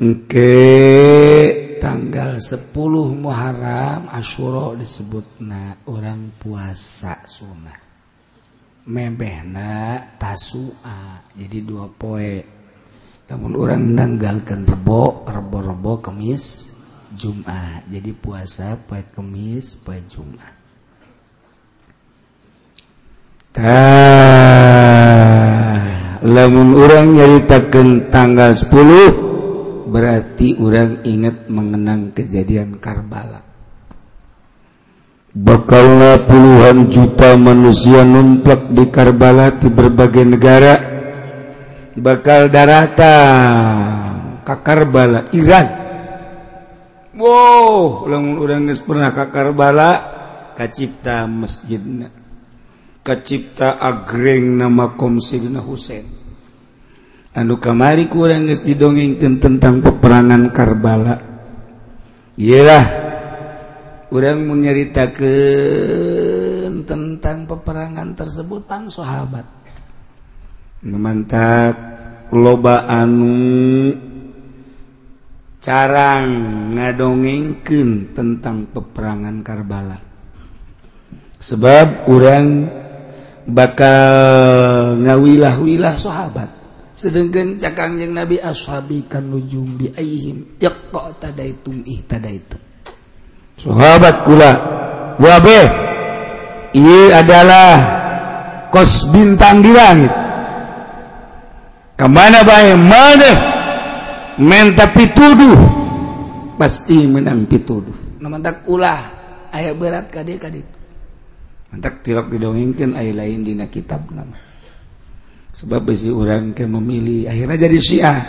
[0.00, 1.73] Oke okay.
[1.80, 2.74] Tanggal 10
[3.18, 7.80] Muharram Asyura disebut na orang puasa sunnah.
[8.84, 12.44] Mebehna tasua jadi dua poe.
[13.24, 16.74] Namun orang menanggalkan rebo rebo-rebo kemis
[17.16, 17.88] Jumat.
[17.88, 20.54] Jadi puasa pai kemis pai Jumat.
[26.24, 29.33] Lamun orang nyaritakan tanggal 10
[29.94, 33.46] berarti orang ingat mengenang kejadian Karbala.
[35.30, 40.74] Bakallah puluhan juta manusia numplak di Karbala di berbagai negara.
[41.94, 45.66] Bakal daratan ke Karbala Iran.
[47.14, 49.90] Wow ulang orang pernah ke Karbala
[50.58, 52.10] kacipta masjidna.
[53.06, 56.13] Kacipta agreng nama Komsidina Husain
[57.34, 61.18] anu kamari kurang didongengkan tentang peperangan Karbala.
[62.38, 62.84] Iyalah
[64.06, 65.26] kurang menyeritakan
[66.86, 69.42] tentang peperangan tersebut pan sahabat.
[70.86, 71.74] Memantap
[72.30, 73.90] loba anu
[75.58, 76.26] carang
[76.78, 79.98] ngadongengken tentang peperangan Karbala.
[81.42, 82.46] Sebab orang
[83.44, 86.53] bakal ngawilah-wilah sahabat
[86.94, 90.58] sedangkan cakangjeng nabi ashabi kan nujum bi aihim.
[90.62, 92.64] Yaqta tadaitum ihtadaitum
[93.64, 94.52] sahabat kula
[95.16, 95.60] wabe
[96.76, 97.72] ieu adalah
[98.68, 100.12] kos bintang di langit.
[101.94, 103.32] Kemana bae mana?
[104.34, 105.54] Menta pituduh
[106.58, 108.18] pasti menang pituduh.
[108.18, 109.00] Namantak ulah
[109.54, 110.50] aya berat ka dieu ka
[111.70, 114.53] mantak tilok didongengkan aya lain dina kitab nama.
[115.54, 118.20] sebab besi orang ke memilih akhirnya jadi Syiah.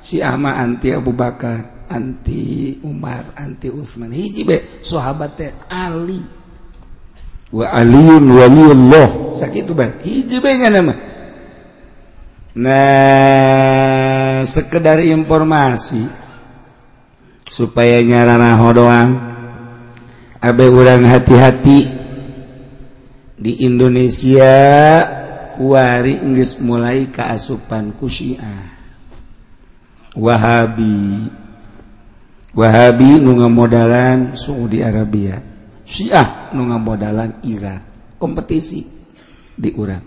[0.00, 4.08] Syiah mah anti Abu Bakar anti Umar anti Utsman.
[4.08, 6.24] Hiji be sahabat teh Ali.
[7.52, 9.36] Wa Aliun waliyullah.
[9.36, 10.00] Sakitu be.
[10.00, 10.96] Hiji be nya nama.
[12.56, 16.08] Nah sekedar informasi
[17.44, 19.10] supaya nyarana doang
[20.40, 21.90] abe urang hati-hati
[23.38, 24.54] di Indonesia
[25.58, 28.78] wari nggis mulai keasupan kusiah
[30.18, 31.30] Wahabi.
[32.58, 35.38] Wahabi nunga modalan Saudi Arabia.
[35.86, 38.16] Syiah nunga modalan Irak.
[38.18, 38.82] Kompetisi
[39.54, 40.04] di urang.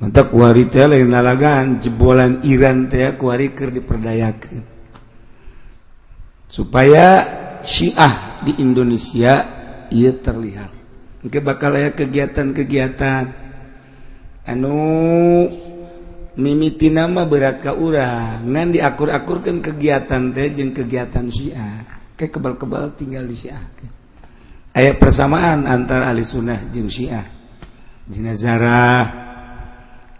[0.00, 4.64] Untuk wari teh lain lalagan jebolan Iran teh kuari keur diperdayakeun.
[6.48, 7.08] Supaya
[7.60, 9.44] Syiah di Indonesia
[9.92, 10.72] ia terlihat.
[11.20, 13.24] Mungkin bakal ya kegiatan-kegiatan.
[14.48, 14.76] anu
[16.40, 18.46] mimiti nama berat ka urang.
[18.46, 21.84] Ngan diakur-akurkan kegiatan teh jeung kegiatan Syiah.
[22.16, 23.64] Ke kebal-kebal tinggal di Syiah.
[24.70, 27.26] Ayat persamaan antara ahli sunnah jeung Syiah.
[28.06, 29.04] Dina zarah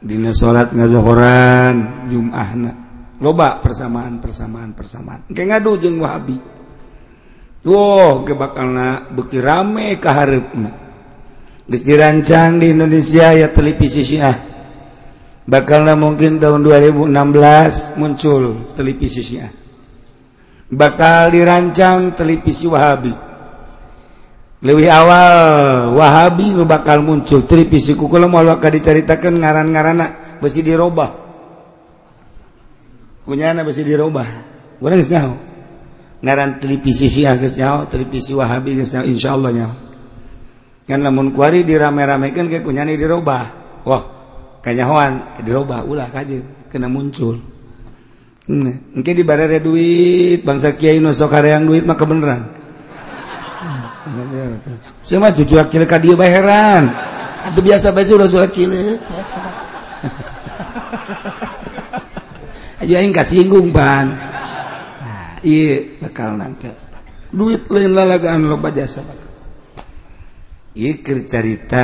[0.00, 2.72] dina salat ngazohoran jumahna.
[3.20, 5.28] Loba persamaan persamaan persamaan.
[5.28, 6.40] Engke ngadu jeung Wahabi.
[7.60, 10.89] Wow, ge bakalna beki rame kahareupna
[11.70, 14.34] dirancang di Indonesia ya televisi Syiah
[15.46, 19.60] Bakalna mungkin tahun 2016 muncul televisi Syiah
[20.70, 23.12] bakal dirancang televisi Wahabi.
[24.62, 25.34] Lebih awal
[25.98, 31.10] Wahabi nu bakal muncul televisi ku mau akan diceritakan ngaran-ngarana besi dirubah
[33.26, 34.28] punya anak besi dirubah
[34.80, 35.34] orang nyaho.
[36.20, 39.89] Ngaran televisi Syiah geus nyaho televisi Wahabi geus nyaho insyaallah nyaho.
[40.90, 43.46] ngan lamun kuari dirame-ramekeun ke kunyani dirubah
[43.86, 44.02] wah
[44.58, 47.38] kanyahoan dirubah ulah kajeun kena muncul
[48.50, 48.98] hmm.
[48.98, 52.58] engke dibarere duit bangsa kiai nu sok kareang duit mah kebeneran
[55.00, 56.92] Semua jujur cilik ka dieu bae heran.
[57.46, 58.98] Atuh biasa bae ulah sulak cilik.
[59.00, 59.34] Biasa
[62.80, 64.08] Aja aing kasinggung ban.
[64.08, 66.72] Nah, iya bakal nanti.
[67.28, 69.04] Duit lain lalagaan loba jasa.
[70.70, 71.82] Iya cerita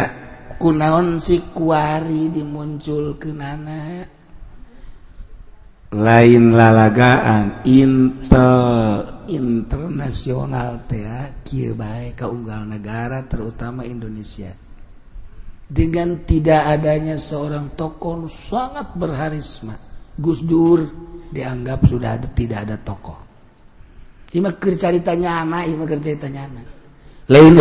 [0.62, 4.06] kunaon si kuari dimuncul ke nana
[5.90, 9.14] lain lalagaan intel.
[9.26, 10.86] Internasional
[11.74, 14.54] baik keunggal negara terutama Indonesia.
[15.66, 19.74] Dengan tidak adanya seorang tokoh sangat berharisma.
[20.14, 20.86] Gus Dur
[21.34, 23.18] dianggap sudah ada tidak ada tokoh.
[24.30, 26.75] Ini ceritanya anak ini ceritanya anak
[27.26, 27.54] lain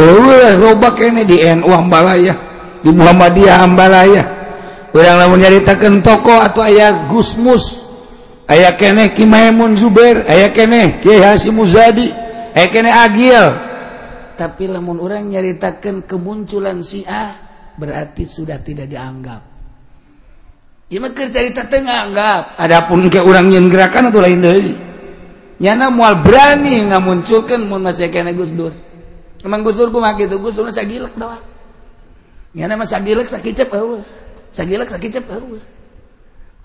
[0.62, 2.34] robak ini di NU Ambalaya
[2.86, 4.24] di Muhammadiyah Ambalaya
[4.94, 7.84] orang lamun nyaritakeun tokoh atau ayah Gusmus
[8.46, 12.08] ayah keneh Ki Maimun Zubair ayah keneh Kiai Hasyim Muzadi
[12.54, 13.46] ayah keneh Agil
[14.36, 17.34] tapi lamun orang nyaritakan kemunculan Syiah
[17.76, 19.56] berarti sudah tidak dianggap
[20.86, 22.62] Iya cerita tengah anggap.
[22.62, 24.74] Adapun ke orang yang gerakan atau lain dari.
[25.58, 28.70] Nyana mual berani ngamunculkan mun masih kena Gus Dur.
[29.46, 31.46] Emang Gus Dur mah gitu, gusur saya gilek doang.
[32.58, 34.02] Ya nama saya gilek, saya kicep eh, awe.
[34.50, 34.82] Saya.
[34.82, 35.64] Eh,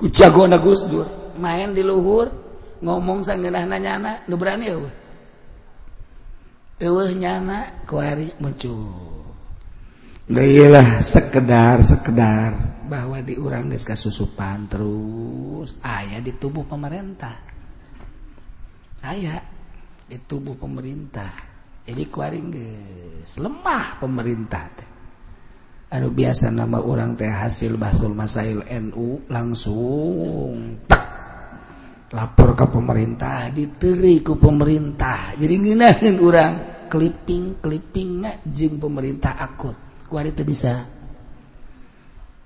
[0.01, 0.09] ku
[0.49, 1.05] na gus dur.
[1.37, 2.33] Main di luhur,
[2.81, 4.91] ngomong sanggenah nanyana, nu berani eh, awe.
[6.81, 9.29] Ewe nyana, kuari muncul.
[10.31, 12.55] Dailah sekedar sekedar
[12.89, 17.35] bahwa diurang geus kasusupan terus ayah di tubuh pemerintah.
[19.05, 19.43] Ayah
[20.07, 21.50] di tubuh pemerintah
[21.91, 22.49] jadi kuaring
[23.27, 24.89] lemah pemerintah teh.
[25.91, 31.07] Anu biasa nama orang teh hasil Basul Masail NU langsung tak
[32.15, 35.35] lapor ke pemerintah diteri ku pemerintah.
[35.35, 36.53] Jadi ngeunaheun orang
[36.87, 39.75] clipping clipping nak jeung pemerintah akut.
[40.07, 40.87] Kuari teh bisa.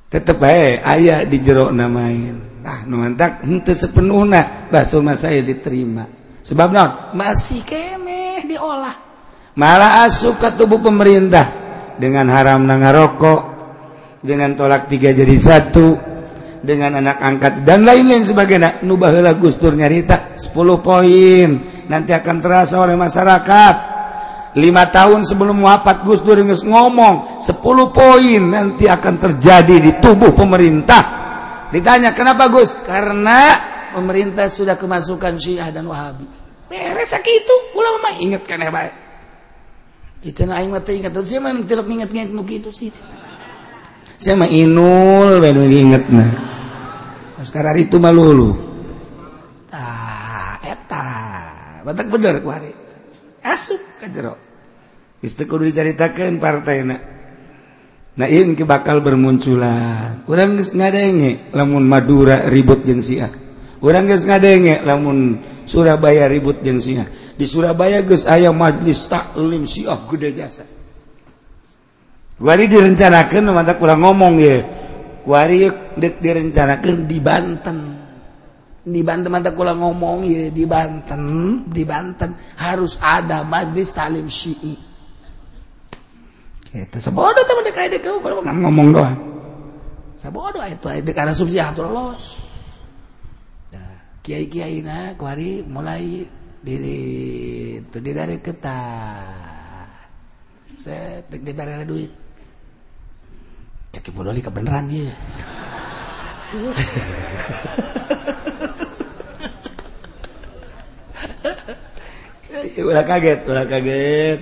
[0.08, 2.64] Tetep bae aya di jero namain.
[2.64, 6.08] Nah nu mantak henteu sepenuhna Basul Masail diterima.
[6.40, 9.04] Sebab non masih kene diolah.
[9.54, 11.62] Malah asuk ke tubuh pemerintah.
[11.94, 13.40] Dengan haram nangarokok
[14.18, 16.14] dengan tolak tiga jadi satu.
[16.64, 18.56] Dengan anak angkat dan lain-lain sebagai
[18.88, 21.48] nubahlah Gustur nyarita 10 poin.
[21.92, 23.92] Nanti akan terasa oleh masyarakat.
[24.54, 27.58] Lima tahun sebelum wafat Gus Dur ngomong 10
[27.90, 31.02] poin nanti akan terjadi di tubuh pemerintah.
[31.74, 32.80] Ditanya kenapa Gus?
[32.86, 33.58] Karena
[33.92, 36.24] pemerintah sudah kemasukan Syiah dan Wahabi.
[36.70, 39.03] Beres itu ulama ingat kan ya baik
[40.24, 42.88] itu aing mah teh ingat siapa yang tilak ingat ingat mungkin itu sih.
[44.16, 46.32] Saya mah inul baru ingat nah
[47.44, 48.50] sekarang itu malu lu
[49.68, 51.04] ah eta.
[51.84, 52.72] Batak bener kuari
[53.44, 54.40] asup ka jero.
[55.20, 57.02] Istri kudu diceritakan partai nak
[58.14, 60.22] Nah ini bakal bermunculan.
[60.30, 63.26] Orang nggak ngadenge Lamun Madura ribut jeung jengsia
[63.82, 70.30] Orang nggak ngadenge Lamun Surabaya ribut jengsia di Surabaya guys ayam majlis taklim siah gede
[70.34, 70.64] jasa
[72.34, 74.58] Wari direncanakan mata kurang ngomong ya.
[75.22, 77.78] Wari dek direncanakan di Banten.
[78.82, 80.50] Di Banten mata kurang ngomong ya.
[80.50, 81.22] Di Banten
[81.70, 84.94] di Banten harus ada majlis taklim syi'i
[86.74, 89.14] itu sebodoh teman dekat kau kalau ngomong doang.
[90.18, 92.42] Sabodoh itu karena subsidiatur los
[94.24, 96.26] Kiai Kiai na kuari mulai
[96.64, 97.00] diri
[97.84, 98.78] itu di dari kita
[100.74, 102.08] saya di dari duit.
[103.92, 105.12] Cek ibu doli kebenaran ya
[112.84, 114.40] ulah kaget ulah kaget.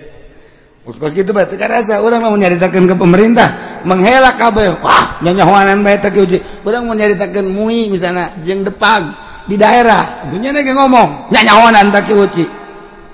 [0.82, 2.02] Kos gitu berarti kan rasa.
[2.02, 6.42] Orang mau nyaritakan ke pemerintah menghela kabel wah nyanyahuanan bae teu uji.
[6.66, 10.26] Orang mau nyaritakan mui misalnya jeung depag di daerah.
[10.26, 11.32] Tentunya ngomong.
[11.32, 12.62] Nyanyawanan tak uci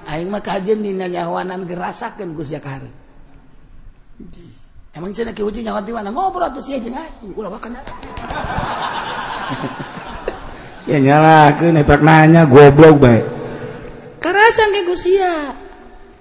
[0.09, 2.89] aing mah kajen di nyanyawanan gerasakan Gus Jakari
[4.97, 6.09] emang cina ki uci nyawa di mana?
[6.11, 7.77] Ngobrol tuh sih jengat ulah makan
[10.81, 13.25] sih nyala neprak nanya goblok baik
[14.25, 15.35] kerasan ke Gusia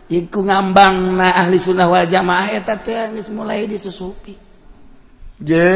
[0.08, 4.40] Iku ngambang na ahli sunnah wal jamaah eta teh geus mulai disusupi.
[5.44, 5.68] Je.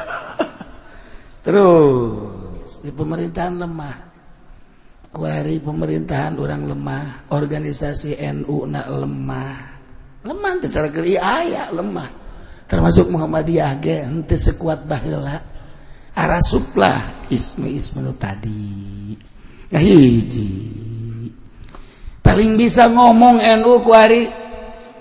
[1.44, 2.80] terus.
[2.80, 3.96] Di pemerintahan lemah.
[5.10, 7.32] Kuari pemerintahan orang lemah.
[7.34, 9.56] Organisasi NU na lemah.
[10.22, 12.08] Lemah secara keri ayak lemah.
[12.70, 15.42] Termasuk Muhammadiyah ge henteu sekuat baheula.
[16.14, 19.16] Arasuplah isme-isme nu tadi.
[19.70, 20.52] Nah hiji.
[22.20, 24.28] Paling bisa ngomong NU kuari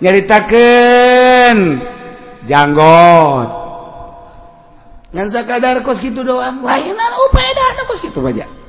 [0.02, 1.58] nyaritakeun.
[2.48, 3.59] Janggot.
[5.10, 6.62] ngansa kadar kos gitu doang.
[6.62, 8.60] Lainan upaedah oh, kos gitu aja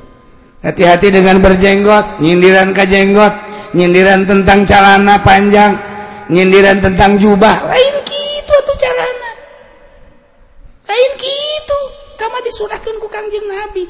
[0.60, 3.32] hati-hati dengan berjenggot nyindiran ke jenggot
[3.72, 5.72] nyindiran tentang calana panjang
[6.28, 7.64] nyindiran tentang jubah.
[7.64, 9.30] Lain gitu tuh carana
[10.90, 11.80] lain gitu
[12.20, 13.84] kamu disurahkan ku kangjeng nabi.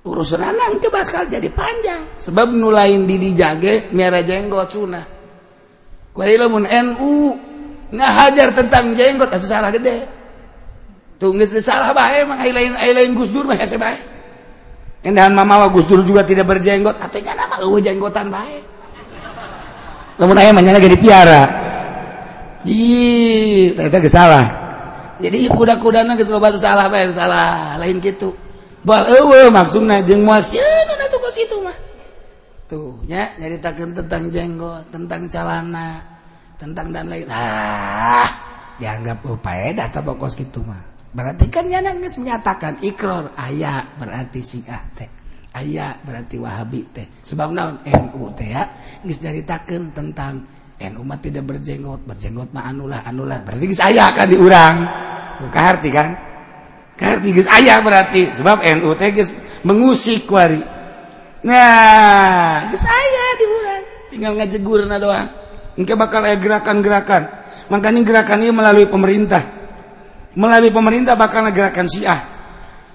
[0.00, 2.16] Urusan anak itu bakal jadi panjang.
[2.16, 5.04] Sebab nulain didi jage miara jenggot sunah.
[6.16, 7.36] Kualilamun NU
[7.92, 10.19] ngahajar tentang jenggot itu salah gede.
[11.60, 11.92] salah
[13.28, 13.44] Dur
[15.00, 18.60] Endahan mama Gus Dur juga tidak berjenggot ataunya nama gue jenggotan bahaya,
[20.20, 21.42] Namun ayah menyala jadi piara.
[22.68, 24.46] Ji, ternyata salah.
[25.20, 28.36] Jadi kuda-kuda nang geus baru salah bae salah, lain gitu.
[28.84, 31.76] Bal eueuh maksudna jeung moal mana tuh kos itu mah.
[32.68, 36.00] Tuh nya nyaritakeun tentang jenggot, tentang calana,
[36.60, 37.28] tentang dan lain.
[37.32, 38.28] Ah,
[38.76, 44.40] dianggap oh, upaya dah tah kos gitu mah berarti kan nangis menyatakan ikrar ayah berarti
[44.42, 45.10] si teh.
[45.50, 47.10] Ayah berarti wahabi teh.
[47.26, 48.70] Sebab naon NU teh ya?
[49.02, 50.46] Geus nyaritakeun tentang
[50.78, 53.42] NU mah tidak berjenggot berjenggot mah anulah anulah.
[53.42, 54.76] Berarti geus aya kan diurang
[55.50, 56.14] arti kan?
[57.50, 58.30] Ayah berarti.
[58.30, 58.94] Sebab NU
[59.66, 60.62] mengusik kuari.
[61.42, 63.46] Nah saya di
[64.14, 65.26] tinggal ngajegur doang.
[65.74, 67.22] Mungkin bakal gerakan-gerakan.
[67.70, 69.59] Makanya gerakan ini melalui pemerintah
[70.34, 72.20] melalui pemerintah bakal gerakan Syiah.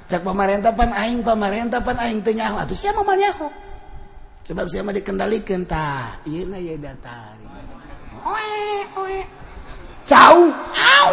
[0.05, 2.61] Cak pemerintah pan aing pemerintah pan aing teu nyaho.
[2.61, 3.49] Atuh sia mah nyaho.
[4.45, 6.21] Sebab sia mah dikendalikeun tah.
[6.29, 7.35] Ieu na ye datar
[8.25, 8.57] oe
[9.01, 9.17] oe.
[10.05, 10.37] Cau.
[10.73, 11.11] Au.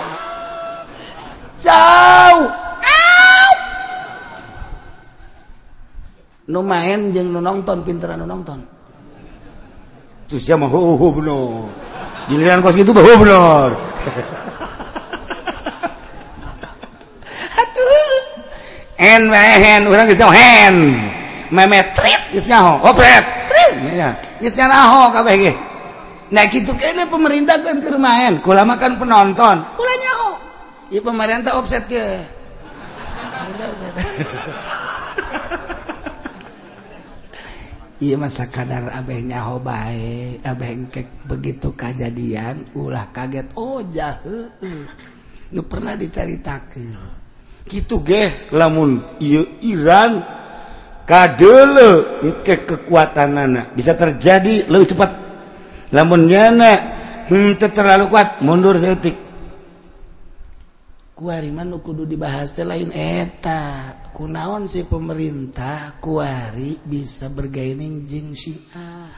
[1.57, 2.37] Cau.
[2.85, 3.51] Au.
[6.53, 8.61] Nu main jeung nu nonton pinteran nu nonton
[10.33, 11.69] tuh siapa mah oh, ho bener.
[12.33, 13.71] Giliran kos gitu bah bener.
[19.03, 20.95] en my urang geus hen
[21.51, 25.53] meme trit geus nyaho opret trit nya geus nyaho kabeh ge
[26.31, 29.61] nah kitu kene pemerintah kan keur main kula makan penonton.
[29.77, 30.31] Kula nyaho.
[30.89, 32.01] Ieu pemerintah offset ge
[38.03, 43.47] Iya masa kadar abeh nyaho bae abeh engkek begitu kejadian ulah kaget.
[43.55, 44.51] Oh jahe.
[45.55, 47.22] Nu pernah diceritakan.
[47.73, 49.17] Gitu ge lamun
[49.65, 50.21] Iran
[51.09, 55.11] kadele ke kekuatan anak bisa terjadi lebih cepat.
[55.93, 56.73] Lamun nyana
[57.33, 59.17] hmm, terlalu kuat mundur setik
[61.23, 62.91] kuariman kudu dibahas lain.
[62.91, 69.15] Eta kunaon si pemerintah kuari bisa bergaining jing syiah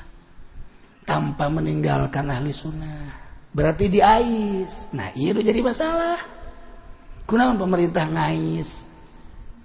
[1.08, 3.24] tanpa meninggalkan ahli sunnah.
[3.56, 6.43] Berarti diais nah iya jadi masalah
[7.28, 8.92] kunaon pemerintah ngais?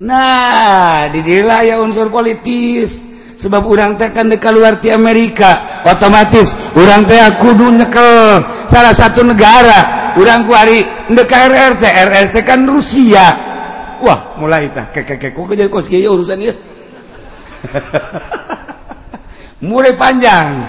[0.04, 3.20] Nah didirilah ya unsur politis.
[3.40, 10.12] Sebab urang tekan deka luar ti Amerika otomatis urang teh kudu nyekel salah satu negara.
[10.20, 13.24] Urang kuari ndeka RRC RRC kan Rusia.
[14.04, 16.56] Wah mulai tah kek kok jadi kos kieu urusan ieu
[19.70, 20.64] mulai panjang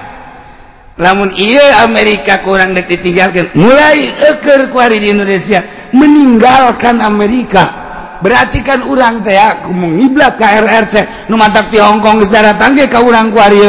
[1.01, 5.65] lamun ia Amerika kurang detik tinggalkan mulai eker kuari di Indonesia
[5.97, 7.89] meninggalkan Amerika.
[8.21, 10.95] Berarti kan urang teh aku mengiblat KRRC
[11.25, 13.65] RRC nu di Hong Kong saudara tangge ka urang kuari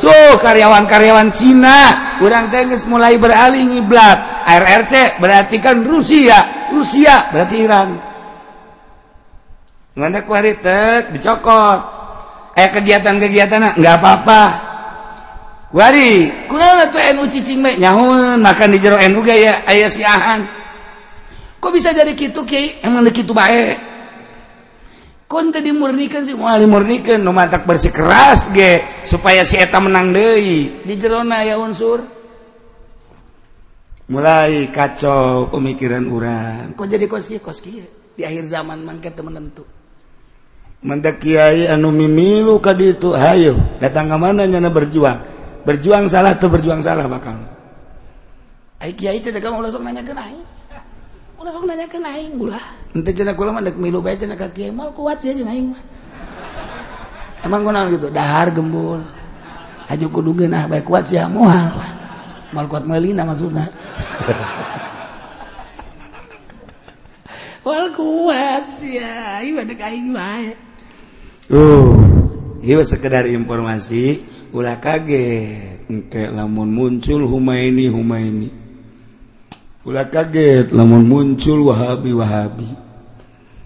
[0.00, 1.92] tuh karyawan-karyawan Cina
[2.24, 7.88] urang teh mulai beralih ngiblat RRC berarti kan Rusia Rusia berarti Iran.
[9.92, 12.00] Mana kuari teh dicokot.
[12.56, 14.71] Eh kegiatan-kegiatan nggak apa-apa.
[15.72, 20.44] Wari, kurang tuh NU cicing me nyahun makan di jero NU gaya ayah siahan
[21.56, 22.84] kok bisa jadi gitu Ki?
[22.84, 23.80] Emang gitu baik.
[25.30, 26.36] Kon tadi murnikan sih.
[26.36, 30.84] Mau murnikan no mantak bersih keras ge supaya si eta menang deui.
[30.84, 32.04] Di jerona ya unsur.
[34.12, 37.64] Mulai kacau pemikiran orang kok jadi kos kos
[38.12, 39.64] di akhir zaman mangke temen tentu
[40.84, 45.31] mendak kiai anu mimilu kadi itu hayo datang ke mana nyana berjuang
[45.62, 47.38] berjuang salah tuh berjuang salah bakal
[48.82, 50.42] ai kiai teh kamu langsung nanya ke naik.
[51.42, 52.62] Sok nanya ke naing ulah.
[52.90, 55.82] Ente cenah kula mah milu bae cenah ka kieu mal kuat sih cenah aing mah.
[57.46, 58.10] Emang kunaon gitu?
[58.10, 58.98] Dahar gembul.
[59.86, 61.78] Aju kudu geunah bae kuat sih moal
[62.50, 63.62] mal kuat meulina maksudna.
[67.66, 70.58] Wal kuat sih ya ieu dek aing bae.
[71.46, 71.94] Uh
[72.58, 78.48] ieu sekedar informasi ulah kaget ente lamun muncul Humaini Humaini.
[79.88, 82.68] Ulah kaget lamun muncul Wahabi Wahabi.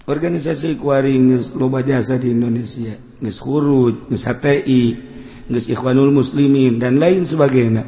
[0.07, 4.83] Organisasi kuaring loba jasa di Indonesia geus hurut geus HTI
[5.51, 7.83] geus Ikhwanul Muslimin dan lain sebagainya.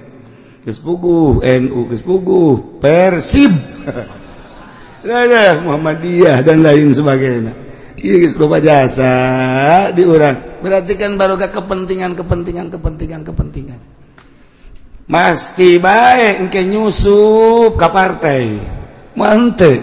[0.67, 3.55] Geus puguh NU geus puguh Persib.
[5.63, 7.55] Muhammadiyah dan lain sebagainya.
[7.99, 9.11] Iya, loba jasa
[9.95, 10.48] di urang.
[10.59, 13.79] berarti kan baruga kepentingan kepentingan kepentingan kepentingan.
[15.09, 18.43] Masti baik engke nyusup ke partai.
[19.17, 19.73] Mante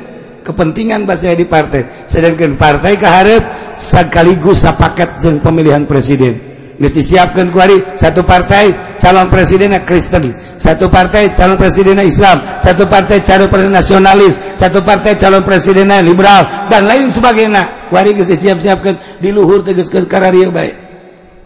[0.47, 2.07] kepentingan bahasa di partai.
[2.07, 6.39] Sedangkan partai keharap sekaligus sepaket dengan pemilihan presiden.
[6.79, 10.31] Geus disiapkan kuari satu partai calon presidennya Kristen.
[10.57, 16.67] satu partai calon presiden Islam satu partai calon presiden nasionalis satu partai calon presiden liberal
[16.73, 17.89] dan lain sebagainya.
[17.93, 19.77] Wari geus siap-siapkan di luhur teh
[20.09, 20.73] karar ieu bae.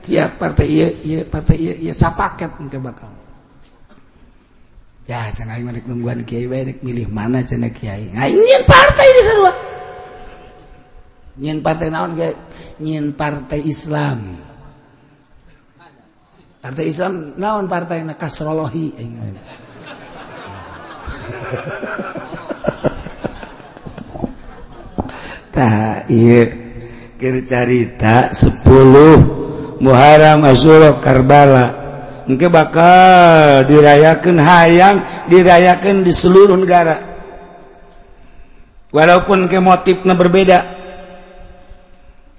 [0.01, 3.13] Tiap partai ieu ieu partai ieu ieu sapaket engke bakal.
[5.05, 8.15] Ya cenah aing rek nungguan kiai bae rek milih mana cenah kiai.
[8.15, 9.53] Aing nyin partai di sarua.
[11.41, 12.31] Nyin partai naon ge?
[12.81, 14.50] Nyin partai Islam.
[16.61, 18.93] Partai Islam naon partai na kasrolohi.
[25.57, 26.53] Tah iya
[27.17, 31.81] keur carita 10 Muharram Asyura Karbala.
[32.29, 35.01] Engke bakal dirayakan hayang
[35.33, 37.01] dirayakan di seluruh negara.
[38.93, 40.77] Walaupun ke motifnya berbeda.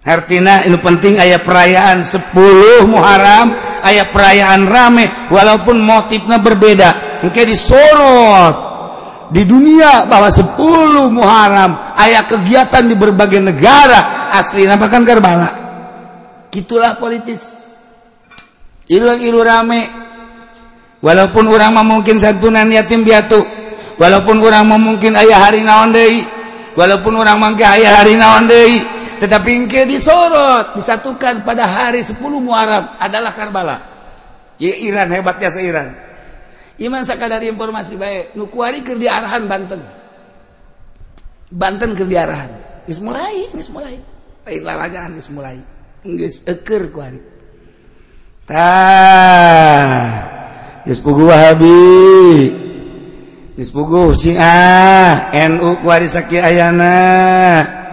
[0.05, 7.21] Artinya ini penting ayat perayaan 10 Muharram ayat perayaan rame walaupun motifnya berbeda.
[7.25, 8.55] Mungkin disorot
[9.29, 10.57] di dunia bahwa 10
[11.13, 14.31] Muharram ayat kegiatan di berbagai negara.
[14.31, 15.49] Asli nampakan Karbala?
[16.49, 17.73] Gitulah politis.
[18.87, 19.81] Ilu rame.
[21.01, 23.41] Walaupun orang mungkin santunan yatim piatu
[24.01, 25.93] walaupun orang mungkin ayah hari naon
[26.73, 28.49] walaupun orang mangke ayah hari naon
[29.21, 33.77] tetapi engke disorot disatukan pada hari 10 Muharram adalah Karbala.
[34.57, 35.93] Ya Iran hebatnya se Iran.
[36.81, 39.85] Iman sakadar informasi baik nu kuari keur diarahan Banten.
[41.53, 42.49] Banten keur diarahan
[42.89, 44.01] geus mulai geus mulai.
[44.49, 45.61] Lain lalagaan geus mulai.
[46.01, 47.21] Geus eker kuari.
[50.89, 51.77] Wahabipugu
[54.17, 54.41] sing
[55.29, 55.71] NU
[56.41, 56.97] Ayana.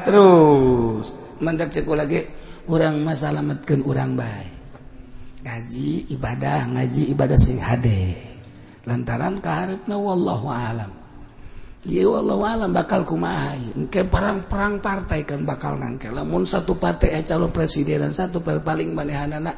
[0.09, 2.23] Terus mantap ceku lagi
[2.69, 4.59] orang masalahmatkan orang baik
[5.49, 8.19] ngaji ibadah ngaji ibadah sing hade.
[8.85, 10.91] Lantaran karibnya wallahu alam.
[11.87, 16.11] Ya wallahu alam bakal kumaha engke perang-perang partai kan bakal nangke.
[16.11, 19.55] Namun satu partai eh, calon presiden dan satu paling manehanana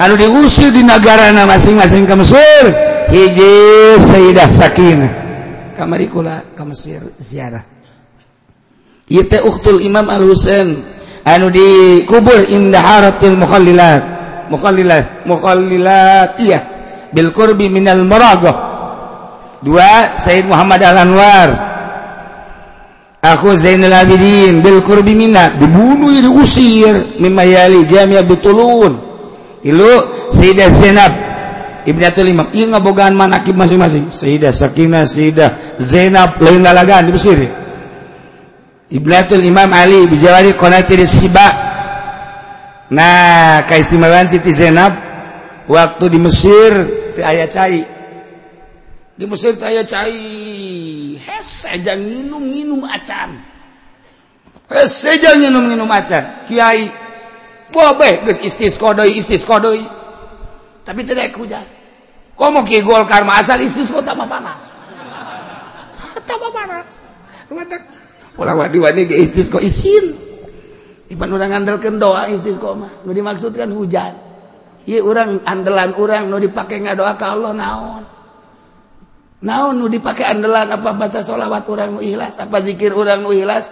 [0.00, 2.64] anu diusir di nagarana masing-masing ka Mesir
[3.12, 5.12] hiji Sayyidah Sakinah
[5.76, 7.60] kamari kula ka Mesir ziarah.
[9.06, 10.74] Ieu teh ukhtul Imam Al-Husain
[11.22, 14.02] anu di kubur Indaharatul Mukhallilat
[15.26, 16.62] Mukhallilat iya
[17.14, 18.56] bil qurbi minal maragah
[19.62, 21.48] dua Sayyid Muhammad Al Anwar
[23.34, 25.50] aku Zainal Abidin bil qurbi minna.
[25.56, 28.94] Dibunuh ya diusir mimayali jamia bitulun
[29.66, 29.90] ilu
[30.30, 31.12] Sayyidah Zainab.
[31.86, 32.50] Ibnatul Imam.
[32.50, 34.10] Ieu ngabogaan manakib masing-masing.
[34.10, 37.38] Sayyidah Sakinah Sayyidah Zainab lain lalagaan di Mesir
[38.86, 41.46] Ibnatul Imam Ali bijawari qanatir siba.
[42.86, 44.94] Nah keistimewaan Siti Zainab
[45.66, 46.70] waktu di Mesir
[47.18, 47.82] di ayat cai.
[49.18, 50.22] Di Mesir di ayat cai.
[51.42, 53.38] saja minum-minum acan.
[54.86, 56.46] Saja minum-minum acan.
[56.46, 56.86] Kiai
[57.70, 60.06] bobe geus istis kodoi
[60.86, 61.66] tapi tidak hujan.
[62.38, 64.62] Kok mau ki Golkar mah asal istisqo tambah panas?
[65.98, 67.02] Ah, tambah panas.
[68.38, 70.14] Ulah wadi wadi ge kok isin.
[71.10, 73.02] Iban orang andelkan doa istisqo mah.
[73.02, 74.14] Nu dimaksudkan hujan.
[74.86, 78.02] Iya orang andelan orang nu dipakai ngadoa ka Allah naon.
[79.46, 83.70] naon nu dipakai andelan apa baca sholawat orang nu ikhlas apa zikir orang nu ikhlas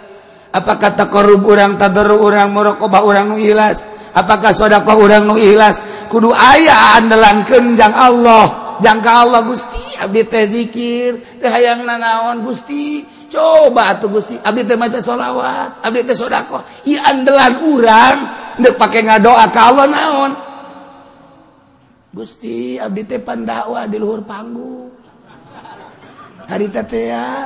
[0.55, 6.07] apa kata korub orang tadaru orang muraqabah orang nu ikhlas apakah sedekah orang nu ikhlas?
[6.07, 13.03] Kudu aya andalan kenjang Allah jangka Allah Gusti abdi teh zikir teh hayang nanaon Gusti
[13.27, 18.19] coba atuh Gusti abdi teh maca sholawat abdi teh sedekah ieu andelan urang
[18.63, 20.33] deuk pake ngadoa ka Allah naon?
[22.15, 24.84] Gusti abdi teh pandakwa di luhur panggung.
[26.49, 26.83] harita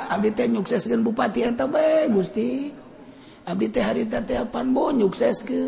[0.09, 2.73] Abdi teh nyukseskan bupati atau baik Gusti.
[3.49, 5.63] Abdi teh harita tepan bo nyukses ke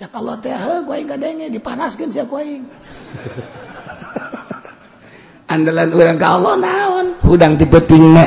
[0.00, 0.54] cak Allah teh
[0.88, 2.64] kuaing kadangnya dipanaskan siya kuaing
[5.52, 7.06] andalan orang ke Allah naon?
[7.20, 8.24] Hudang tipe tingna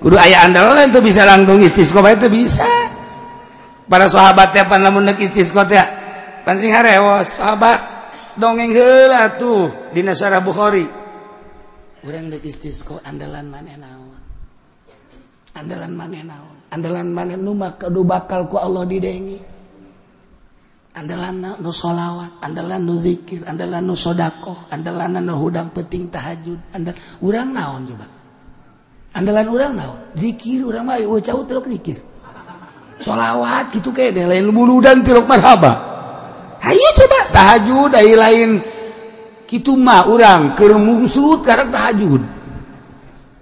[0.00, 2.64] kudu ayah andalan itu bisa langsung istisqomah itu bisa.
[3.88, 5.84] Para sahabat teh pan lamun nek istisqo teh?
[6.44, 7.78] Pan sing harewos sahabat
[8.40, 10.97] dongeng heula tuh dina Nasara Bukhari.
[12.08, 12.44] orang dek
[13.04, 14.16] andalan mana naon?
[15.52, 16.56] Andalan mana naon?
[16.72, 17.52] Andalan mana nu
[18.08, 19.36] bakal ku Allah didengi.
[20.96, 26.72] Andalan nu solawat andalan nu zikir andalan nu sodako andalan nu hudang penting tahajud.
[26.72, 28.06] Andal urang naon coba?
[29.12, 29.98] Andalan urang naon?
[30.16, 32.00] Zikir urang mah ucau telok zikir.
[32.98, 35.86] Solawat gitu kayak deh lain bulu dan telok marhaba.
[36.58, 38.50] Ayo coba tahajud lain lain
[39.48, 42.20] gitu mah orang ke mungsut karena tahajud.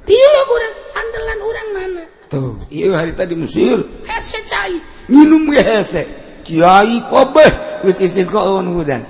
[0.06, 2.04] Tilo orang andalan orang mana?
[2.30, 4.78] Tuh iya hari tadi Mesir hese cai.
[5.10, 6.06] Minum ya hese.
[6.46, 9.02] Kiai kobeh geus istis kok lawan hujan.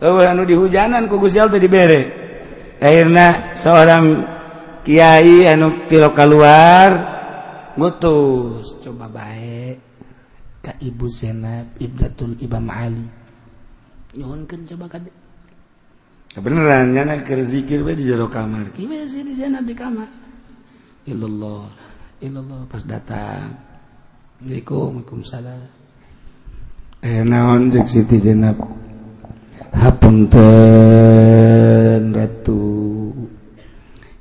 [0.00, 2.02] Lawan anu di hujanan ku gus tadi bere
[2.80, 4.04] akhirnya seorang
[4.80, 6.88] kiai anu tilo keluar
[7.76, 8.80] ngutus.
[8.80, 9.76] Coba baik
[10.64, 13.04] ke Ibu Zainab ibdatul Ibam Ali.
[14.16, 15.19] Nyuhunkeun coba kadek
[16.38, 18.70] benerannya na zikir di jero kamar.
[18.78, 20.08] Sini di kamar?
[21.10, 21.66] Illallah
[22.22, 23.70] illallah pas datang.
[24.40, 25.80] Assalamualaikum salam
[27.04, 28.56] eh naon cek Siti Jenab
[29.72, 30.40] hapunten
[32.12, 32.68] ratu.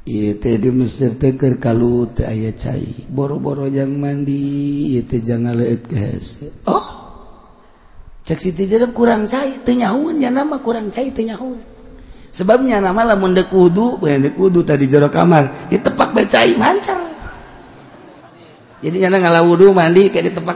[0.09, 3.07] Ieu teh di Mesir teh keur kalut teh aya cai.
[3.07, 5.87] Boro-boro jang mandi ieu teh jang ngaleut
[6.67, 6.87] oh
[8.27, 11.78] cek Siti Jenab kurang cai teu nyahuun nya nama kurang cai teu nyahuun
[12.29, 13.99] sebabnya nama lamun dek wudu.
[14.01, 15.69] Dek wudu tadi jero kamar.
[15.69, 16.97] Ditepak becai mancar.
[18.79, 20.55] Jadi nga wudhu mandi kayak di tempat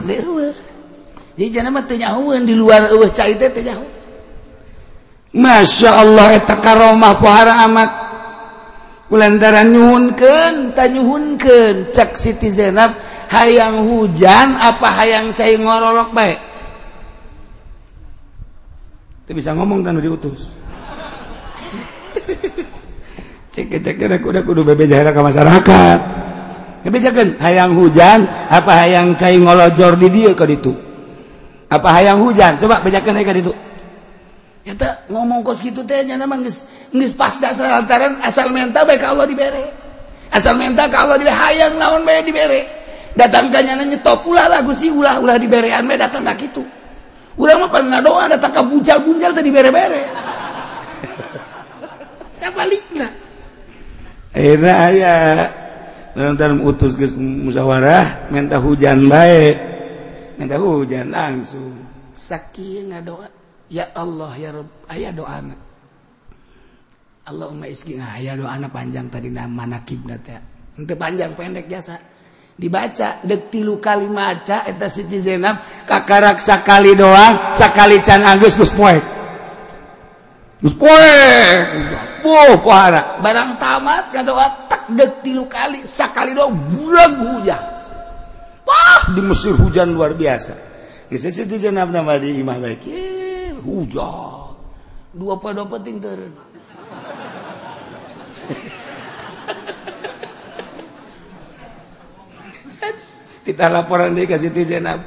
[1.36, 2.88] jadinya di luar
[5.34, 7.90] Masya Allah karomah pohara amat.
[9.12, 12.96] Ulantaran nyhunnyhun Cak Siti Zainab
[13.34, 16.40] hayang hujan apa hayang cair ngorolok baik
[19.34, 20.54] bisa ngomong tan diutus
[23.54, 26.00] udah masyarakat.
[27.40, 30.74] Hayang hujan apa hayang cair ngolojor di dia ke itu
[31.72, 32.60] apa hayang hujan?
[32.60, 33.54] Coba bejakan itu
[34.64, 36.16] Yata, ngomong kos gitu tehnya
[37.20, 39.76] pas dasar lantaran asal menta baik Allah diberre
[40.32, 42.64] asal menta kalau dia hayang naon bay diberre
[43.12, 46.64] datangkannya nyetop pula lagu sih ulah ulah diberean bay datang dak itu
[47.36, 50.04] ulah mah pernah doa datang ke buncal buncal tadi bere-bere
[52.32, 53.23] siapa likna
[54.34, 55.50] akhirnya ayaah
[56.14, 59.56] dalam utus musyawarah minta hujan baik
[60.38, 61.74] minta hujan langsung.
[62.14, 63.30] Saking doa
[63.70, 65.42] ya Allah ya Rob ayah doa
[67.24, 70.42] Allahumma iski ayah doa panjang tadi nama nakib ya
[70.74, 72.02] untuk panjang pendek jasa
[72.54, 78.74] dibaca dek tilu kali maca eta Siti Zainab kakarak sakali doang sakali can anggus geus
[78.74, 79.23] poek.
[83.20, 84.48] barang tamat ngadoa
[84.96, 87.60] dek tilu kali sakali do bulan hujan
[88.64, 90.56] wah di Mesir hujan luar biasa.
[91.12, 94.56] Geus itu jenab nama di imah baik eh, hujan.
[95.14, 96.34] Dua poin dua penting turun.
[103.44, 105.04] Kita laporan dia ke Siti Zainab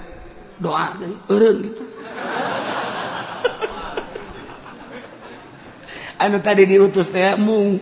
[0.61, 0.93] doa
[1.33, 1.96] eureun gitu.
[6.21, 7.77] anu tadi diutus teh mung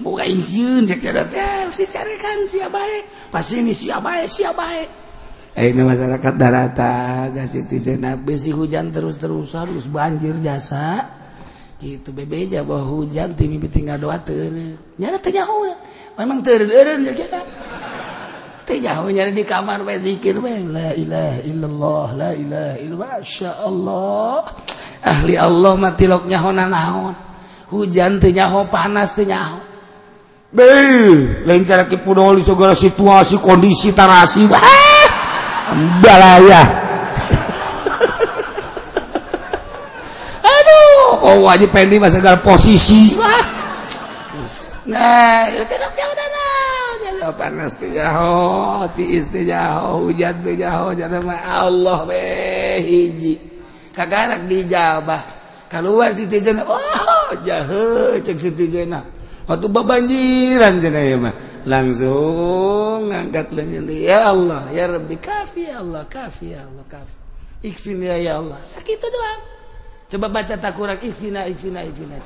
[0.00, 2.80] buka insiun cek cerita teh mesti carikan siapa
[3.30, 4.88] pasti ini siapa siapa eh,
[5.54, 11.06] Akhirnya masyarakat daratan kasih tisenap besi hujan terus terus harus banjir jasa.
[11.78, 14.50] Gitu bebe aja bahwa hujan timi tinggal doa ter
[14.98, 15.30] nyata teh
[16.18, 17.40] memang terderen cek cerita
[18.66, 24.42] teh nyari di kamar bae zikir bae la ilaha illallah la ilaha illallah masya Allah.
[25.06, 27.14] Ahli Allah mati loknya hona naon.
[27.72, 29.74] hujan tenyaho panas tenyaho
[30.54, 30.70] Be,
[31.50, 35.10] lain cara kipudol segala situasi kondisi tarasi ah,
[35.98, 36.62] balaya.
[40.54, 43.18] Aduh kau wajib pendi masa segala posisi.
[44.86, 46.28] Nah tidak udah
[47.18, 52.22] nah oh, panas tenyaho tiis tenyaho hujan tenyaho jangan Allah be
[52.78, 53.42] hiji.
[53.90, 55.43] Kagarak dijabah
[55.74, 59.02] keluar Siti Zainab oh jahe cek Siti Zainab
[59.50, 60.78] waktu babanjiran
[61.18, 61.34] mah.
[61.64, 67.16] Langsung ngangkat lengan ya Allah ya Rabbi kafi ya Allah kafi ya Allah kafi.
[67.64, 68.60] Ikfina ya, ya Allah.
[68.60, 69.40] Sakit doang.
[70.12, 72.20] Coba baca takurak ikfina ikfina ikfina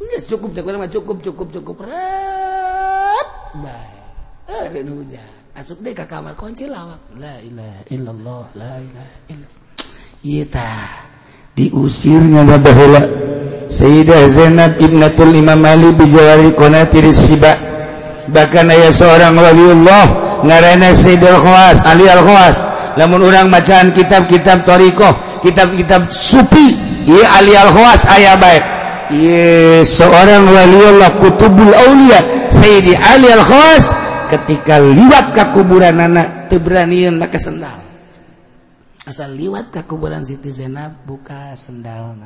[0.00, 1.76] Nggak cukup takurak mah cukup cukup cukup.
[1.84, 4.04] Ret baik.
[4.48, 7.00] Ada hujan asup deh ke kamar kunci lawak.
[7.20, 9.64] La ilaha illallah la ilaha illallah.
[10.24, 10.44] Iya
[11.56, 13.02] diusirnya babahula
[13.66, 17.50] Sayyidah Zainab ibnatul Imam Ali bijawari konatiri siba.
[18.30, 20.06] Bahkan ayah seorang waliullah
[20.46, 22.62] ngarana Sayyidul Khawas Ali Al-Khawas.
[22.94, 26.78] Lamun orang bacaan kitab-kitab Torikoh kitab-kitab Supi
[27.10, 28.64] iya Ali Al-Khawas ayah baik.
[29.10, 33.98] Iya seorang waliullah kutubul awliya Sayyidi Ali Al-Khawas
[34.30, 37.85] ketika liwat ke kuburan anak teberanian maka sendal.
[39.06, 42.18] Asal liwat ke kuburan Siti Zainab buka sendal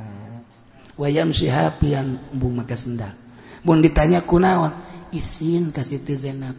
[0.97, 3.13] wayam sihapian bung maka sendal.
[3.61, 4.73] Bun ditanya kunawan
[5.13, 6.57] isin ke Siti Zainab?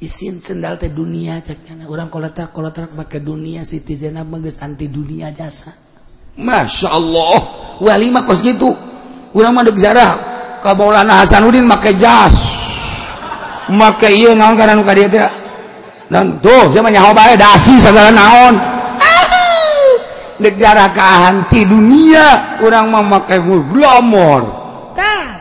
[0.00, 4.60] Isin sendal teh dunia cek orang kalau tak kalau tak pakai dunia Siti Zainab menggus
[4.60, 5.72] anti dunia jasa.
[6.36, 7.40] Masya Allah.
[7.80, 8.72] Wali mah kos gitu.
[9.32, 10.12] Orang mah jarah
[10.60, 12.36] Maulana Hasanuddin pakai jas.
[13.68, 15.32] Pakai iya naon karena nuka dia tidak
[16.10, 18.79] dan tuh saya nyawa bae dasi segala naon
[20.40, 23.38] negara kehanti dunia orang memakai
[23.68, 24.60] glamor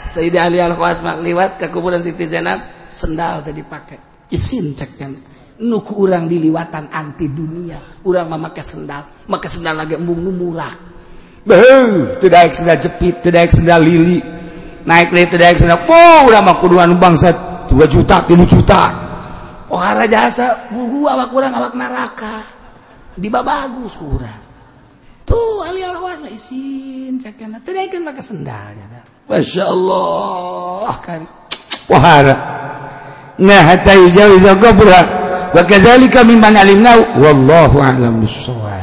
[0.10, 5.14] Sayyidah Ali Al Khawasmak liwat ke kuburan Siti Zainab sendal tadi pakai isin cekkan
[5.62, 9.06] nuku orang diliwatan anti dunia orang memakai sendal.
[9.30, 10.74] Maka sendal lagi embung murah
[11.46, 14.18] Beuh, tidak sendal jepit tidak sendal lili.
[14.90, 17.30] Naik lagi tidak sendal oh udah mah kuduan bangsa
[17.70, 18.84] 2 juta 3 juta.
[19.70, 19.78] Oh
[20.10, 22.42] jasa bugu awak kurang awak neraka
[23.14, 24.49] diba bagus kurang
[25.30, 30.90] tuh Aliwas izin tidak pakai sendalnya Masya Allah.
[30.90, 31.22] Ah, kan.
[31.86, 32.36] Wahara
[33.40, 35.02] nah hatta yajawiz gobra
[35.56, 36.98] wa kadzalika mimman alimna.
[37.16, 38.79] Wallahu a'lam bissawab.